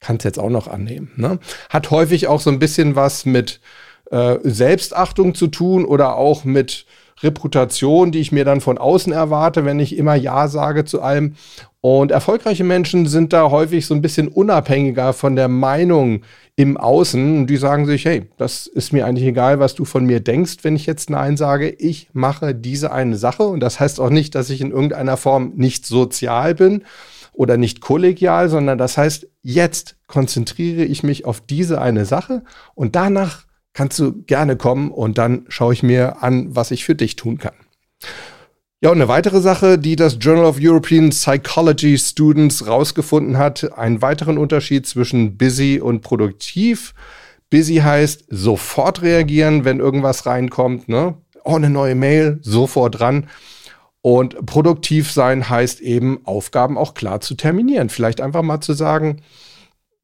kannst 0.00 0.24
jetzt 0.24 0.38
auch 0.38 0.48
noch 0.48 0.66
annehmen. 0.66 1.10
Ne? 1.16 1.38
Hat 1.68 1.90
häufig 1.90 2.28
auch 2.28 2.40
so 2.40 2.48
ein 2.48 2.60
bisschen 2.60 2.96
was 2.96 3.26
mit 3.26 3.60
äh, 4.10 4.38
Selbstachtung 4.42 5.34
zu 5.34 5.48
tun 5.48 5.84
oder 5.84 6.16
auch 6.16 6.44
mit 6.44 6.86
Reputation, 7.22 8.10
die 8.10 8.20
ich 8.20 8.32
mir 8.32 8.46
dann 8.46 8.62
von 8.62 8.78
außen 8.78 9.12
erwarte, 9.12 9.66
wenn 9.66 9.80
ich 9.80 9.98
immer 9.98 10.14
Ja 10.14 10.48
sage 10.48 10.86
zu 10.86 11.02
allem. 11.02 11.34
Und 11.80 12.10
erfolgreiche 12.10 12.64
Menschen 12.64 13.06
sind 13.06 13.32
da 13.32 13.50
häufig 13.50 13.86
so 13.86 13.94
ein 13.94 14.02
bisschen 14.02 14.26
unabhängiger 14.26 15.12
von 15.12 15.36
der 15.36 15.46
Meinung 15.46 16.22
im 16.56 16.76
Außen. 16.76 17.46
Die 17.46 17.56
sagen 17.56 17.86
sich, 17.86 18.04
hey, 18.04 18.26
das 18.36 18.66
ist 18.66 18.92
mir 18.92 19.06
eigentlich 19.06 19.28
egal, 19.28 19.60
was 19.60 19.76
du 19.76 19.84
von 19.84 20.04
mir 20.04 20.18
denkst, 20.18 20.56
wenn 20.62 20.74
ich 20.74 20.86
jetzt 20.86 21.08
Nein 21.08 21.36
sage. 21.36 21.68
Ich 21.68 22.08
mache 22.12 22.52
diese 22.52 22.90
eine 22.90 23.16
Sache. 23.16 23.44
Und 23.44 23.60
das 23.60 23.78
heißt 23.78 24.00
auch 24.00 24.10
nicht, 24.10 24.34
dass 24.34 24.50
ich 24.50 24.60
in 24.60 24.72
irgendeiner 24.72 25.16
Form 25.16 25.52
nicht 25.54 25.86
sozial 25.86 26.56
bin 26.56 26.82
oder 27.32 27.56
nicht 27.56 27.80
kollegial, 27.80 28.48
sondern 28.48 28.78
das 28.78 28.98
heißt, 28.98 29.28
jetzt 29.42 29.96
konzentriere 30.08 30.82
ich 30.82 31.04
mich 31.04 31.24
auf 31.24 31.40
diese 31.40 31.80
eine 31.80 32.04
Sache 32.04 32.42
und 32.74 32.96
danach 32.96 33.44
kannst 33.72 34.00
du 34.00 34.24
gerne 34.24 34.56
kommen 34.56 34.90
und 34.90 35.18
dann 35.18 35.44
schaue 35.48 35.72
ich 35.72 35.84
mir 35.84 36.20
an, 36.24 36.56
was 36.56 36.72
ich 36.72 36.84
für 36.84 36.96
dich 36.96 37.14
tun 37.14 37.38
kann. 37.38 37.54
Ja, 38.80 38.90
und 38.90 38.98
eine 38.98 39.08
weitere 39.08 39.40
Sache, 39.40 39.76
die 39.76 39.96
das 39.96 40.18
Journal 40.20 40.44
of 40.44 40.58
European 40.60 41.10
Psychology 41.10 41.98
Students 41.98 42.66
rausgefunden 42.68 43.36
hat, 43.36 43.76
einen 43.76 44.02
weiteren 44.02 44.38
Unterschied 44.38 44.86
zwischen 44.86 45.36
busy 45.36 45.80
und 45.82 46.00
produktiv. 46.00 46.94
Busy 47.50 47.76
heißt 47.76 48.26
sofort 48.28 49.02
reagieren, 49.02 49.64
wenn 49.64 49.80
irgendwas 49.80 50.26
reinkommt, 50.26 50.88
ne? 50.88 51.16
Oh, 51.42 51.56
eine 51.56 51.70
neue 51.70 51.96
Mail, 51.96 52.38
sofort 52.42 53.00
dran. 53.00 53.28
Und 54.00 54.46
produktiv 54.46 55.10
sein 55.10 55.48
heißt 55.48 55.80
eben, 55.80 56.24
Aufgaben 56.24 56.78
auch 56.78 56.94
klar 56.94 57.20
zu 57.20 57.34
terminieren. 57.34 57.88
Vielleicht 57.88 58.20
einfach 58.20 58.42
mal 58.42 58.60
zu 58.60 58.74
sagen, 58.74 59.22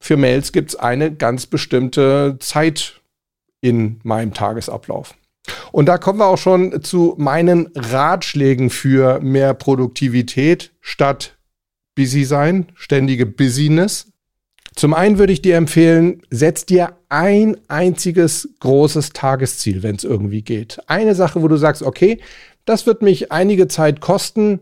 für 0.01 0.17
Mails 0.17 0.51
gibt 0.51 0.71
es 0.71 0.77
eine 0.77 1.15
ganz 1.15 1.47
bestimmte 1.47 2.39
Zeit, 2.41 3.01
in 3.61 3.99
meinem 4.03 4.35
Tagesablauf. 4.35 5.15
Und 5.73 5.87
da 5.87 5.99
kommen 5.99 6.21
wir 6.21 6.27
auch 6.27 6.39
schon 6.39 6.83
zu 6.83 7.15
meinen 7.19 7.69
Ratschlägen 7.75 8.71
für 8.71 9.21
mehr 9.21 9.55
Produktivität 9.55 10.73
statt 10.81 11.37
busy 11.95 12.25
sein, 12.25 12.67
ständige 12.75 13.27
Busyness. 13.27 14.09
Zum 14.75 14.93
einen 14.95 15.19
würde 15.19 15.33
ich 15.33 15.43
dir 15.43 15.57
empfehlen, 15.57 16.23
setz 16.31 16.67
dir 16.67 16.97
ein 17.09 17.57
einziges 17.69 18.49
großes 18.61 19.11
Tagesziel, 19.11 19.83
wenn 19.83 19.97
es 19.97 20.05
irgendwie 20.05 20.43
geht. 20.43 20.81
Eine 20.89 21.15
Sache, 21.15 21.43
wo 21.43 21.49
du 21.49 21.57
sagst, 21.57 21.83
okay, 21.83 22.21
das 22.65 22.87
wird 22.87 23.03
mich 23.03 23.31
einige 23.31 23.69
Zeit 23.69 24.01
kosten, 24.01 24.61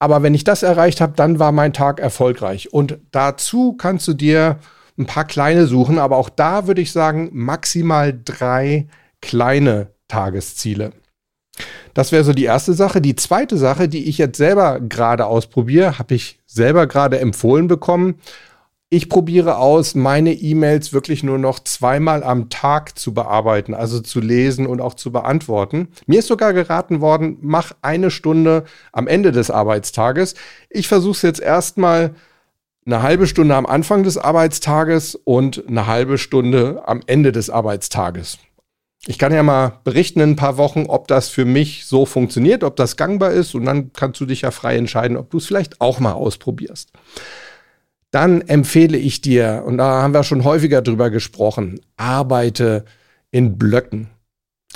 aber 0.00 0.22
wenn 0.22 0.34
ich 0.34 0.44
das 0.44 0.62
erreicht 0.62 1.00
habe, 1.00 1.12
dann 1.14 1.38
war 1.38 1.52
mein 1.52 1.72
Tag 1.72 2.00
erfolgreich. 2.00 2.72
Und 2.72 2.98
dazu 3.12 3.74
kannst 3.74 4.08
du 4.08 4.14
dir 4.14 4.58
ein 4.98 5.06
paar 5.06 5.24
kleine 5.24 5.66
suchen, 5.66 5.98
aber 5.98 6.16
auch 6.16 6.30
da 6.30 6.66
würde 6.66 6.80
ich 6.80 6.90
sagen, 6.90 7.30
maximal 7.32 8.18
drei 8.24 8.88
kleine 9.20 9.88
Tagesziele. 10.08 10.92
Das 11.94 12.12
wäre 12.12 12.24
so 12.24 12.32
die 12.32 12.44
erste 12.44 12.74
Sache. 12.74 13.00
Die 13.00 13.16
zweite 13.16 13.56
Sache, 13.56 13.88
die 13.88 14.08
ich 14.08 14.18
jetzt 14.18 14.36
selber 14.36 14.80
gerade 14.80 15.26
ausprobiere, 15.26 15.98
habe 15.98 16.14
ich 16.14 16.38
selber 16.46 16.86
gerade 16.86 17.18
empfohlen 17.18 17.68
bekommen. 17.68 18.16
Ich 18.90 19.10
probiere 19.10 19.58
aus, 19.58 19.94
meine 19.94 20.32
E-Mails 20.32 20.94
wirklich 20.94 21.22
nur 21.22 21.36
noch 21.36 21.58
zweimal 21.58 22.24
am 22.24 22.48
Tag 22.48 22.98
zu 22.98 23.12
bearbeiten, 23.12 23.74
also 23.74 24.00
zu 24.00 24.18
lesen 24.18 24.66
und 24.66 24.80
auch 24.80 24.94
zu 24.94 25.12
beantworten. 25.12 25.88
Mir 26.06 26.20
ist 26.20 26.28
sogar 26.28 26.54
geraten 26.54 27.02
worden, 27.02 27.36
mach 27.42 27.72
eine 27.82 28.10
Stunde 28.10 28.64
am 28.92 29.06
Ende 29.06 29.30
des 29.30 29.50
Arbeitstages. 29.50 30.36
Ich 30.70 30.88
versuche 30.88 31.12
es 31.12 31.22
jetzt 31.22 31.40
erstmal 31.40 32.14
eine 32.86 33.02
halbe 33.02 33.26
Stunde 33.26 33.54
am 33.56 33.66
Anfang 33.66 34.04
des 34.04 34.16
Arbeitstages 34.16 35.16
und 35.16 35.64
eine 35.68 35.86
halbe 35.86 36.16
Stunde 36.16 36.82
am 36.86 37.02
Ende 37.06 37.30
des 37.30 37.50
Arbeitstages. 37.50 38.38
Ich 39.06 39.18
kann 39.18 39.32
ja 39.32 39.42
mal 39.42 39.80
berichten 39.84 40.20
in 40.20 40.30
ein 40.30 40.36
paar 40.36 40.56
Wochen, 40.56 40.86
ob 40.86 41.08
das 41.08 41.28
für 41.28 41.44
mich 41.44 41.86
so 41.86 42.04
funktioniert, 42.04 42.64
ob 42.64 42.76
das 42.76 42.96
gangbar 42.96 43.30
ist 43.30 43.54
und 43.54 43.64
dann 43.64 43.92
kannst 43.92 44.20
du 44.20 44.26
dich 44.26 44.42
ja 44.42 44.50
frei 44.50 44.76
entscheiden, 44.76 45.16
ob 45.16 45.30
du 45.30 45.38
es 45.38 45.46
vielleicht 45.46 45.80
auch 45.80 46.00
mal 46.00 46.12
ausprobierst. 46.12 46.90
Dann 48.10 48.40
empfehle 48.40 48.96
ich 48.96 49.20
dir, 49.20 49.62
und 49.66 49.78
da 49.78 50.02
haben 50.02 50.14
wir 50.14 50.24
schon 50.24 50.44
häufiger 50.44 50.82
drüber 50.82 51.10
gesprochen, 51.10 51.80
arbeite 51.96 52.84
in 53.30 53.58
Blöcken. 53.58 54.08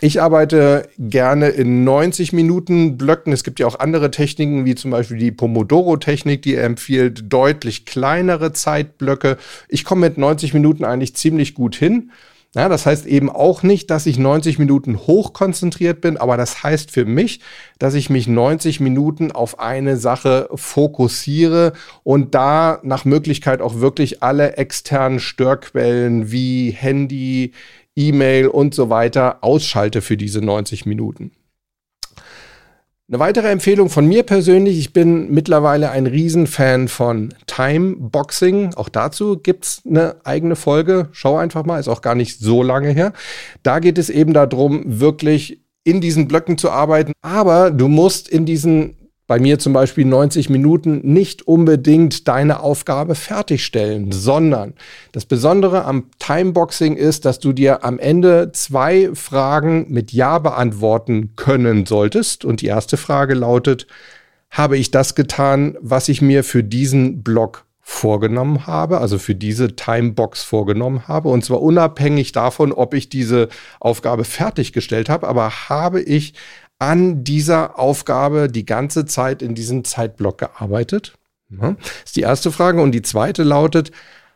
Ich 0.00 0.20
arbeite 0.20 0.88
gerne 0.98 1.48
in 1.48 1.84
90 1.84 2.32
Minuten 2.32 2.98
Blöcken. 2.98 3.32
Es 3.32 3.44
gibt 3.44 3.60
ja 3.60 3.68
auch 3.68 3.78
andere 3.78 4.10
Techniken, 4.10 4.64
wie 4.64 4.74
zum 4.74 4.90
Beispiel 4.90 5.16
die 5.16 5.30
Pomodoro-Technik, 5.30 6.42
die 6.42 6.56
empfiehlt 6.56 7.32
deutlich 7.32 7.86
kleinere 7.86 8.52
Zeitblöcke. 8.52 9.38
Ich 9.68 9.84
komme 9.84 10.08
mit 10.08 10.18
90 10.18 10.54
Minuten 10.54 10.84
eigentlich 10.84 11.14
ziemlich 11.14 11.54
gut 11.54 11.76
hin. 11.76 12.10
Ja, 12.54 12.68
das 12.68 12.84
heißt 12.84 13.06
eben 13.06 13.30
auch 13.30 13.62
nicht, 13.62 13.90
dass 13.90 14.04
ich 14.04 14.18
90 14.18 14.58
Minuten 14.58 14.98
hochkonzentriert 14.98 16.02
bin, 16.02 16.18
aber 16.18 16.36
das 16.36 16.62
heißt 16.62 16.90
für 16.90 17.06
mich, 17.06 17.40
dass 17.78 17.94
ich 17.94 18.10
mich 18.10 18.28
90 18.28 18.78
Minuten 18.78 19.32
auf 19.32 19.58
eine 19.58 19.96
Sache 19.96 20.50
fokussiere 20.54 21.72
und 22.02 22.34
da 22.34 22.78
nach 22.82 23.06
Möglichkeit 23.06 23.62
auch 23.62 23.80
wirklich 23.80 24.22
alle 24.22 24.58
externen 24.58 25.18
Störquellen 25.18 26.30
wie 26.30 26.72
Handy, 26.72 27.52
E-Mail 27.96 28.48
und 28.48 28.74
so 28.74 28.90
weiter 28.90 29.42
ausschalte 29.42 30.02
für 30.02 30.18
diese 30.18 30.42
90 30.42 30.84
Minuten. 30.84 31.32
Eine 33.12 33.20
weitere 33.20 33.50
Empfehlung 33.50 33.90
von 33.90 34.06
mir 34.06 34.22
persönlich, 34.22 34.78
ich 34.78 34.94
bin 34.94 35.30
mittlerweile 35.30 35.90
ein 35.90 36.06
Riesenfan 36.06 36.88
von 36.88 37.34
Timeboxing. 37.46 38.72
Auch 38.72 38.88
dazu 38.88 39.36
gibt's 39.36 39.82
eine 39.86 40.16
eigene 40.24 40.56
Folge. 40.56 41.10
Schau 41.12 41.36
einfach 41.36 41.66
mal, 41.66 41.78
ist 41.78 41.88
auch 41.88 42.00
gar 42.00 42.14
nicht 42.14 42.38
so 42.38 42.62
lange 42.62 42.88
her. 42.88 43.12
Da 43.62 43.80
geht 43.80 43.98
es 43.98 44.08
eben 44.08 44.32
darum, 44.32 44.82
wirklich 44.86 45.60
in 45.84 46.00
diesen 46.00 46.26
Blöcken 46.26 46.56
zu 46.56 46.70
arbeiten. 46.70 47.12
Aber 47.20 47.70
du 47.70 47.88
musst 47.88 48.30
in 48.30 48.46
diesen 48.46 48.96
bei 49.32 49.40
mir 49.40 49.58
zum 49.58 49.72
Beispiel 49.72 50.04
90 50.04 50.50
Minuten 50.50 51.00
nicht 51.10 51.48
unbedingt 51.48 52.28
deine 52.28 52.60
Aufgabe 52.60 53.14
fertigstellen, 53.14 54.12
sondern 54.12 54.74
das 55.12 55.24
Besondere 55.24 55.86
am 55.86 56.10
Timeboxing 56.18 56.96
ist, 56.96 57.24
dass 57.24 57.38
du 57.38 57.54
dir 57.54 57.82
am 57.82 57.98
Ende 57.98 58.52
zwei 58.52 59.08
Fragen 59.14 59.86
mit 59.88 60.12
Ja 60.12 60.38
beantworten 60.38 61.30
können 61.34 61.86
solltest. 61.86 62.44
Und 62.44 62.60
die 62.60 62.66
erste 62.66 62.98
Frage 62.98 63.32
lautet, 63.32 63.86
habe 64.50 64.76
ich 64.76 64.90
das 64.90 65.14
getan, 65.14 65.78
was 65.80 66.10
ich 66.10 66.20
mir 66.20 66.44
für 66.44 66.62
diesen 66.62 67.22
Block 67.22 67.64
vorgenommen 67.80 68.66
habe, 68.66 68.98
also 68.98 69.18
für 69.18 69.34
diese 69.34 69.76
Timebox 69.76 70.42
vorgenommen 70.42 71.08
habe. 71.08 71.30
Und 71.30 71.42
zwar 71.44 71.62
unabhängig 71.62 72.32
davon, 72.32 72.72
ob 72.72 72.94
ich 72.94 73.08
diese 73.08 73.48
Aufgabe 73.80 74.24
fertiggestellt 74.24 75.08
habe, 75.08 75.26
aber 75.26 75.68
habe 75.68 76.02
ich 76.02 76.34
an 76.82 77.22
dieser 77.22 77.78
Aufgabe 77.78 78.48
die 78.48 78.66
ganze 78.66 79.06
Zeit 79.06 79.40
in 79.40 79.54
diesem 79.54 79.84
Zeitblock 79.84 80.38
gearbeitet? 80.38 81.12
Ja, 81.48 81.76
ist 82.04 82.16
die 82.16 82.22
erste 82.22 82.50
Frage. 82.50 82.82
Und 82.82 82.90
die 82.90 83.02
zweite 83.02 83.44
lautet, 83.44 83.92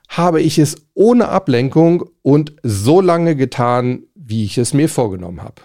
habe 0.08 0.40
ich 0.40 0.60
es 0.60 0.76
ohne 0.94 1.28
Ablenkung 1.28 2.08
und 2.22 2.54
so 2.62 3.00
lange 3.00 3.34
getan, 3.34 4.04
wie 4.14 4.44
ich 4.44 4.58
es 4.58 4.72
mir 4.74 4.88
vorgenommen 4.88 5.42
habe? 5.42 5.62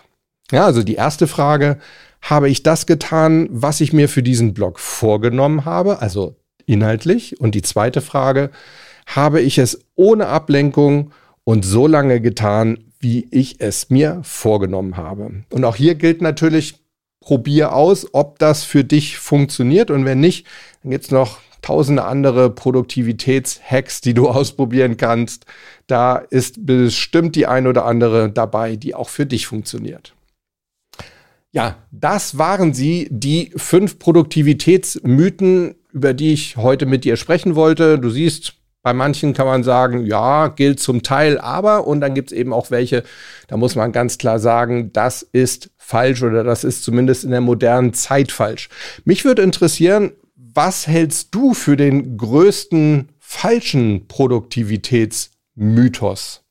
Ja, 0.52 0.66
also 0.66 0.82
die 0.82 0.96
erste 0.96 1.28
Frage, 1.28 1.78
habe 2.20 2.50
ich 2.50 2.64
das 2.64 2.88
getan, 2.88 3.48
was 3.52 3.80
ich 3.80 3.94
mir 3.94 4.10
für 4.10 4.24
diesen 4.24 4.56
Blog 4.56 4.80
vorgenommen 4.80 5.66
habe, 5.66 6.02
also 6.02 6.36
inhaltlich? 6.66 7.40
Und 7.40 7.54
die 7.54 7.62
zweite 7.62 8.02
Frage, 8.02 8.50
habe 9.06 9.40
ich 9.40 9.60
es 9.60 9.86
ohne 9.94 10.28
Ablenkung 10.28 11.12
und 11.44 11.64
so 11.64 11.86
lange 11.86 12.22
getan, 12.22 12.91
wie 13.02 13.28
ich 13.32 13.60
es 13.60 13.90
mir 13.90 14.22
vorgenommen 14.24 14.98
habe. 14.98 15.44
Und 15.50 15.66
auch 15.66 15.76
hier 15.76 15.96
gilt 15.96 16.22
natürlich, 16.22 16.76
probier 17.22 17.74
aus, 17.74 18.08
ob 18.14 18.40
das 18.40 18.64
für 18.64 18.84
dich 18.84 19.18
funktioniert. 19.18 19.92
Und 19.92 20.06
wenn 20.06 20.20
nicht, 20.20 20.48
dann 20.82 20.92
gibt 20.92 21.06
es 21.06 21.12
noch 21.12 21.40
tausende 21.62 22.04
andere 22.04 22.50
Produktivitätshacks, 22.50 24.02
die 24.02 24.14
du 24.14 24.28
ausprobieren 24.30 24.98
kannst. 24.98 25.46
Da 25.88 26.18
ist 26.18 26.66
bestimmt 26.66 27.36
die 27.36 27.48
ein 27.48 27.68
oder 27.68 27.86
andere 27.86 28.30
dabei, 28.30 28.76
die 28.76 28.96
auch 28.96 29.10
für 29.10 29.26
dich 29.26 29.48
funktioniert. 29.48 30.14
Ja, 31.54 31.78
das 31.92 32.38
waren 32.38 32.74
sie, 32.74 33.08
die 33.12 33.52
fünf 33.56 34.00
Produktivitätsmythen, 34.00 35.76
über 35.92 36.14
die 36.14 36.34
ich 36.34 36.56
heute 36.56 36.86
mit 36.86 37.04
dir 37.04 37.18
sprechen 37.18 37.56
wollte. 37.56 38.00
Du 38.00 38.10
siehst, 38.10 38.54
bei 38.84 38.94
manchen 38.94 39.34
kann 39.34 39.46
man 39.46 39.64
sagen, 39.64 40.06
ja, 40.06 40.48
gilt 40.48 40.80
zum 40.80 41.04
Teil, 41.04 41.38
aber, 41.40 41.86
und 41.86 42.00
dann 42.02 42.16
gibt 42.16 42.32
es 42.32 42.38
eben 42.38 42.54
auch 42.54 42.72
welche, 42.72 43.04
da 43.48 43.58
muss 43.58 43.76
man 43.76 43.92
ganz 43.92 44.18
klar 44.18 44.40
sagen, 44.40 44.92
das 44.92 45.22
ist 45.22 45.70
falsch 45.78 46.24
oder 46.24 46.44
das 46.44 46.64
ist 46.64 46.84
zumindest 46.84 47.24
in 47.24 47.30
der 47.32 47.42
modernen 47.42 47.94
Zeit 47.94 48.32
falsch. 48.32 48.70
Mich 49.04 49.26
würde 49.26 49.44
interessieren, 49.44 50.14
was 50.36 50.88
hältst 50.88 51.36
du 51.36 51.54
für 51.54 51.78
den 51.78 52.18
größten 52.18 53.10
falschen 53.20 54.08
Produktivitätsmythos? 54.08 56.42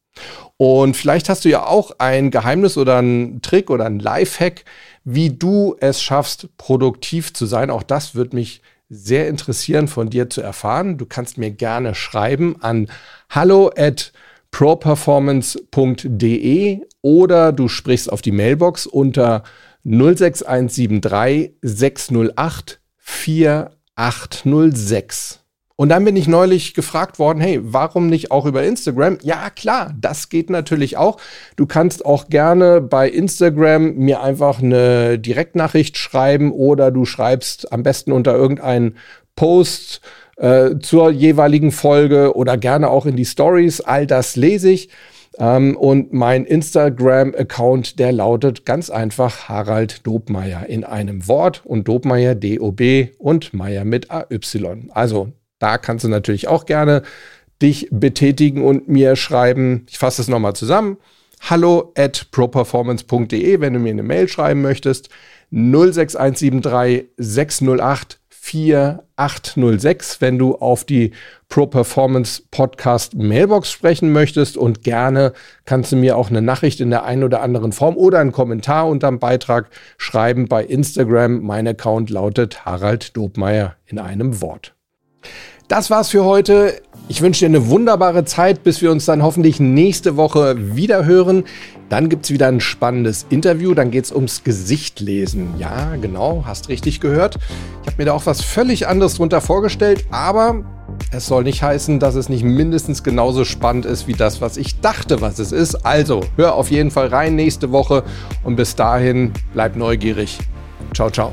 Und 0.57 0.97
vielleicht 0.97 1.29
hast 1.29 1.45
du 1.45 1.49
ja 1.49 1.67
auch 1.67 1.91
ein 1.99 2.31
Geheimnis 2.31 2.77
oder 2.77 2.99
einen 2.99 3.43
Trick 3.43 3.71
oder 3.71 3.87
einen 3.87 3.99
Lifehack, 3.99 4.65
wie 5.05 5.31
du 5.31 5.75
es 5.81 6.01
schaffst, 6.03 6.49
produktiv 6.59 7.33
zu 7.33 7.47
sein. 7.47 7.71
Auch 7.71 7.83
das 7.83 8.15
würde 8.15 8.37
mich 8.37 8.61
sehr 8.91 9.29
interessieren, 9.29 9.89
von 9.89 10.11
dir 10.11 10.29
zu 10.29 10.43
erfahren. 10.43 10.99
Du 10.99 11.07
kannst 11.07 11.39
mir 11.39 11.53
gerne 11.53 11.95
schreiben 11.95 12.57
an 12.61 12.91
hallo 13.31 13.71
at 13.75 14.13
properformance.de 14.51 16.81
oder 17.01 17.53
du 17.53 17.69
sprichst 17.69 18.13
auf 18.13 18.21
die 18.21 18.33
Mailbox 18.33 18.87
unter 18.87 19.45
06173 19.85 21.53
608 21.63 22.81
4806. 22.99 25.41
Und 25.81 25.89
dann 25.89 26.05
bin 26.05 26.15
ich 26.15 26.29
neulich 26.29 26.75
gefragt 26.75 27.19
worden, 27.19 27.41
hey, 27.41 27.59
warum 27.63 28.09
nicht 28.09 28.31
auch 28.31 28.45
über 28.45 28.63
Instagram? 28.63 29.17
Ja, 29.23 29.49
klar, 29.49 29.95
das 29.99 30.29
geht 30.29 30.51
natürlich 30.51 30.99
auch. 30.99 31.17
Du 31.57 31.65
kannst 31.65 32.05
auch 32.05 32.29
gerne 32.29 32.83
bei 32.83 33.09
Instagram 33.09 33.95
mir 33.95 34.21
einfach 34.21 34.63
eine 34.63 35.19
Direktnachricht 35.19 35.97
schreiben 35.97 36.53
oder 36.53 36.91
du 36.91 37.07
schreibst 37.07 37.73
am 37.73 37.83
besten 37.83 38.13
unter 38.13 38.35
irgendeinen 38.35 38.99
Post 39.37 40.03
äh, 40.37 40.73
zur 40.81 41.13
jeweiligen 41.13 41.73
Folge 41.73 42.37
oder 42.37 42.59
gerne 42.59 42.91
auch 42.91 43.07
in 43.07 43.17
die 43.17 43.25
Stories. 43.25 43.81
All 43.81 44.07
das 44.07 44.37
lese 44.37 44.69
ich. 44.69 44.91
Ähm, 45.39 45.79
und 45.79 46.13
mein 46.13 46.45
Instagram-Account, 46.45 47.99
der 47.99 48.13
lautet 48.13 48.67
ganz 48.67 48.91
einfach 48.91 49.49
Harald 49.49 50.07
Dobmeier 50.07 50.67
in 50.67 50.85
einem 50.85 51.27
Wort 51.27 51.63
und 51.65 51.89
Dobmeier 51.89 52.35
D-O-B 52.35 53.13
und 53.17 53.55
Meier 53.55 53.87
mit 53.87 54.11
A-Y. 54.11 54.91
Also 54.93 55.33
da 55.61 55.79
kannst 55.79 56.05
du 56.05 56.09
natürlich 56.09 56.49
auch 56.49 56.67
gerne 56.67 57.03
dich 57.63 57.89
betätigen 57.93 58.65
und 58.65 58.89
mir 58.89 59.15
schreiben. 59.15 59.87
Ich 59.89 59.99
fasse 59.99 60.23
es 60.23 60.29
nochmal 60.29 60.55
zusammen. 60.55 60.97
Hallo 61.49 61.93
at 61.97 62.31
properformance.de, 62.33 63.61
wenn 63.61 63.75
du 63.75 63.79
mir 63.79 63.93
eine 63.93 64.03
Mail 64.03 64.29
schreiben 64.29 64.63
möchtest. 64.63 65.11
06173 65.51 67.11
608 67.17 68.19
4806, 68.43 70.21
wenn 70.21 70.39
du 70.39 70.55
auf 70.57 70.85
die 70.85 71.13
Pro 71.49 71.67
Performance 71.67 72.43
Podcast 72.51 73.15
Mailbox 73.15 73.71
sprechen 73.71 74.13
möchtest 74.13 74.57
und 74.57 74.83
gerne 74.83 75.35
kannst 75.67 75.93
du 75.93 75.97
mir 75.97 76.17
auch 76.17 76.31
eine 76.31 76.41
Nachricht 76.41 76.81
in 76.81 76.91
der 76.91 77.05
einen 77.05 77.23
oder 77.23 77.43
anderen 77.43 77.73
Form 77.73 77.97
oder 77.97 78.19
einen 78.19 78.33
Kommentar 78.33 78.89
unterm 78.89 79.19
Beitrag 79.19 79.69
schreiben 79.99 80.49
bei 80.49 80.65
Instagram. 80.65 81.43
Mein 81.43 81.69
Account 81.69 82.09
lautet 82.09 82.65
Harald 82.65 83.17
Dobmeier 83.17 83.77
in 83.87 83.99
einem 83.99 84.41
Wort. 84.41 84.75
Das 85.71 85.89
war's 85.89 86.09
für 86.09 86.25
heute. 86.25 86.83
Ich 87.07 87.23
wünsche 87.23 87.47
dir 87.47 87.47
eine 87.47 87.69
wunderbare 87.69 88.25
Zeit, 88.25 88.65
bis 88.65 88.83
wir 88.83 88.91
uns 88.91 89.05
dann 89.05 89.23
hoffentlich 89.23 89.61
nächste 89.61 90.17
Woche 90.17 90.75
wieder 90.75 91.05
hören. 91.05 91.45
Dann 91.89 92.09
gibt's 92.09 92.31
wieder 92.31 92.49
ein 92.49 92.59
spannendes 92.59 93.25
Interview. 93.31 93.73
Dann 93.75 93.93
geht's 93.93 94.11
ums 94.11 94.43
Gesichtlesen. 94.43 95.55
Ja, 95.59 95.95
genau, 95.95 96.43
hast 96.45 96.71
richtig 96.71 96.99
gehört. 96.99 97.37
Ich 97.83 97.87
habe 97.87 97.99
mir 97.99 98.07
da 98.07 98.15
auch 98.15 98.27
was 98.27 98.43
völlig 98.43 98.89
anderes 98.89 99.15
drunter 99.15 99.41
vorgestellt, 99.41 100.07
aber 100.11 100.65
es 101.13 101.29
soll 101.29 101.45
nicht 101.45 101.63
heißen, 101.63 102.01
dass 102.01 102.17
es 102.17 102.29
nicht 102.29 102.43
mindestens 102.43 103.05
genauso 103.05 103.45
spannend 103.45 103.87
ist 103.87 104.09
wie 104.09 104.15
das, 104.15 104.41
was 104.41 104.57
ich 104.57 104.81
dachte, 104.81 105.21
was 105.21 105.39
es 105.39 105.53
ist. 105.53 105.87
Also, 105.87 106.23
hör 106.35 106.57
auf 106.57 106.73
jeden 106.73 106.91
Fall 106.91 107.07
rein 107.07 107.37
nächste 107.37 107.71
Woche 107.71 108.03
und 108.43 108.57
bis 108.57 108.75
dahin 108.75 109.33
bleib 109.53 109.77
neugierig. 109.77 110.41
Ciao, 110.93 111.11
ciao. 111.11 111.33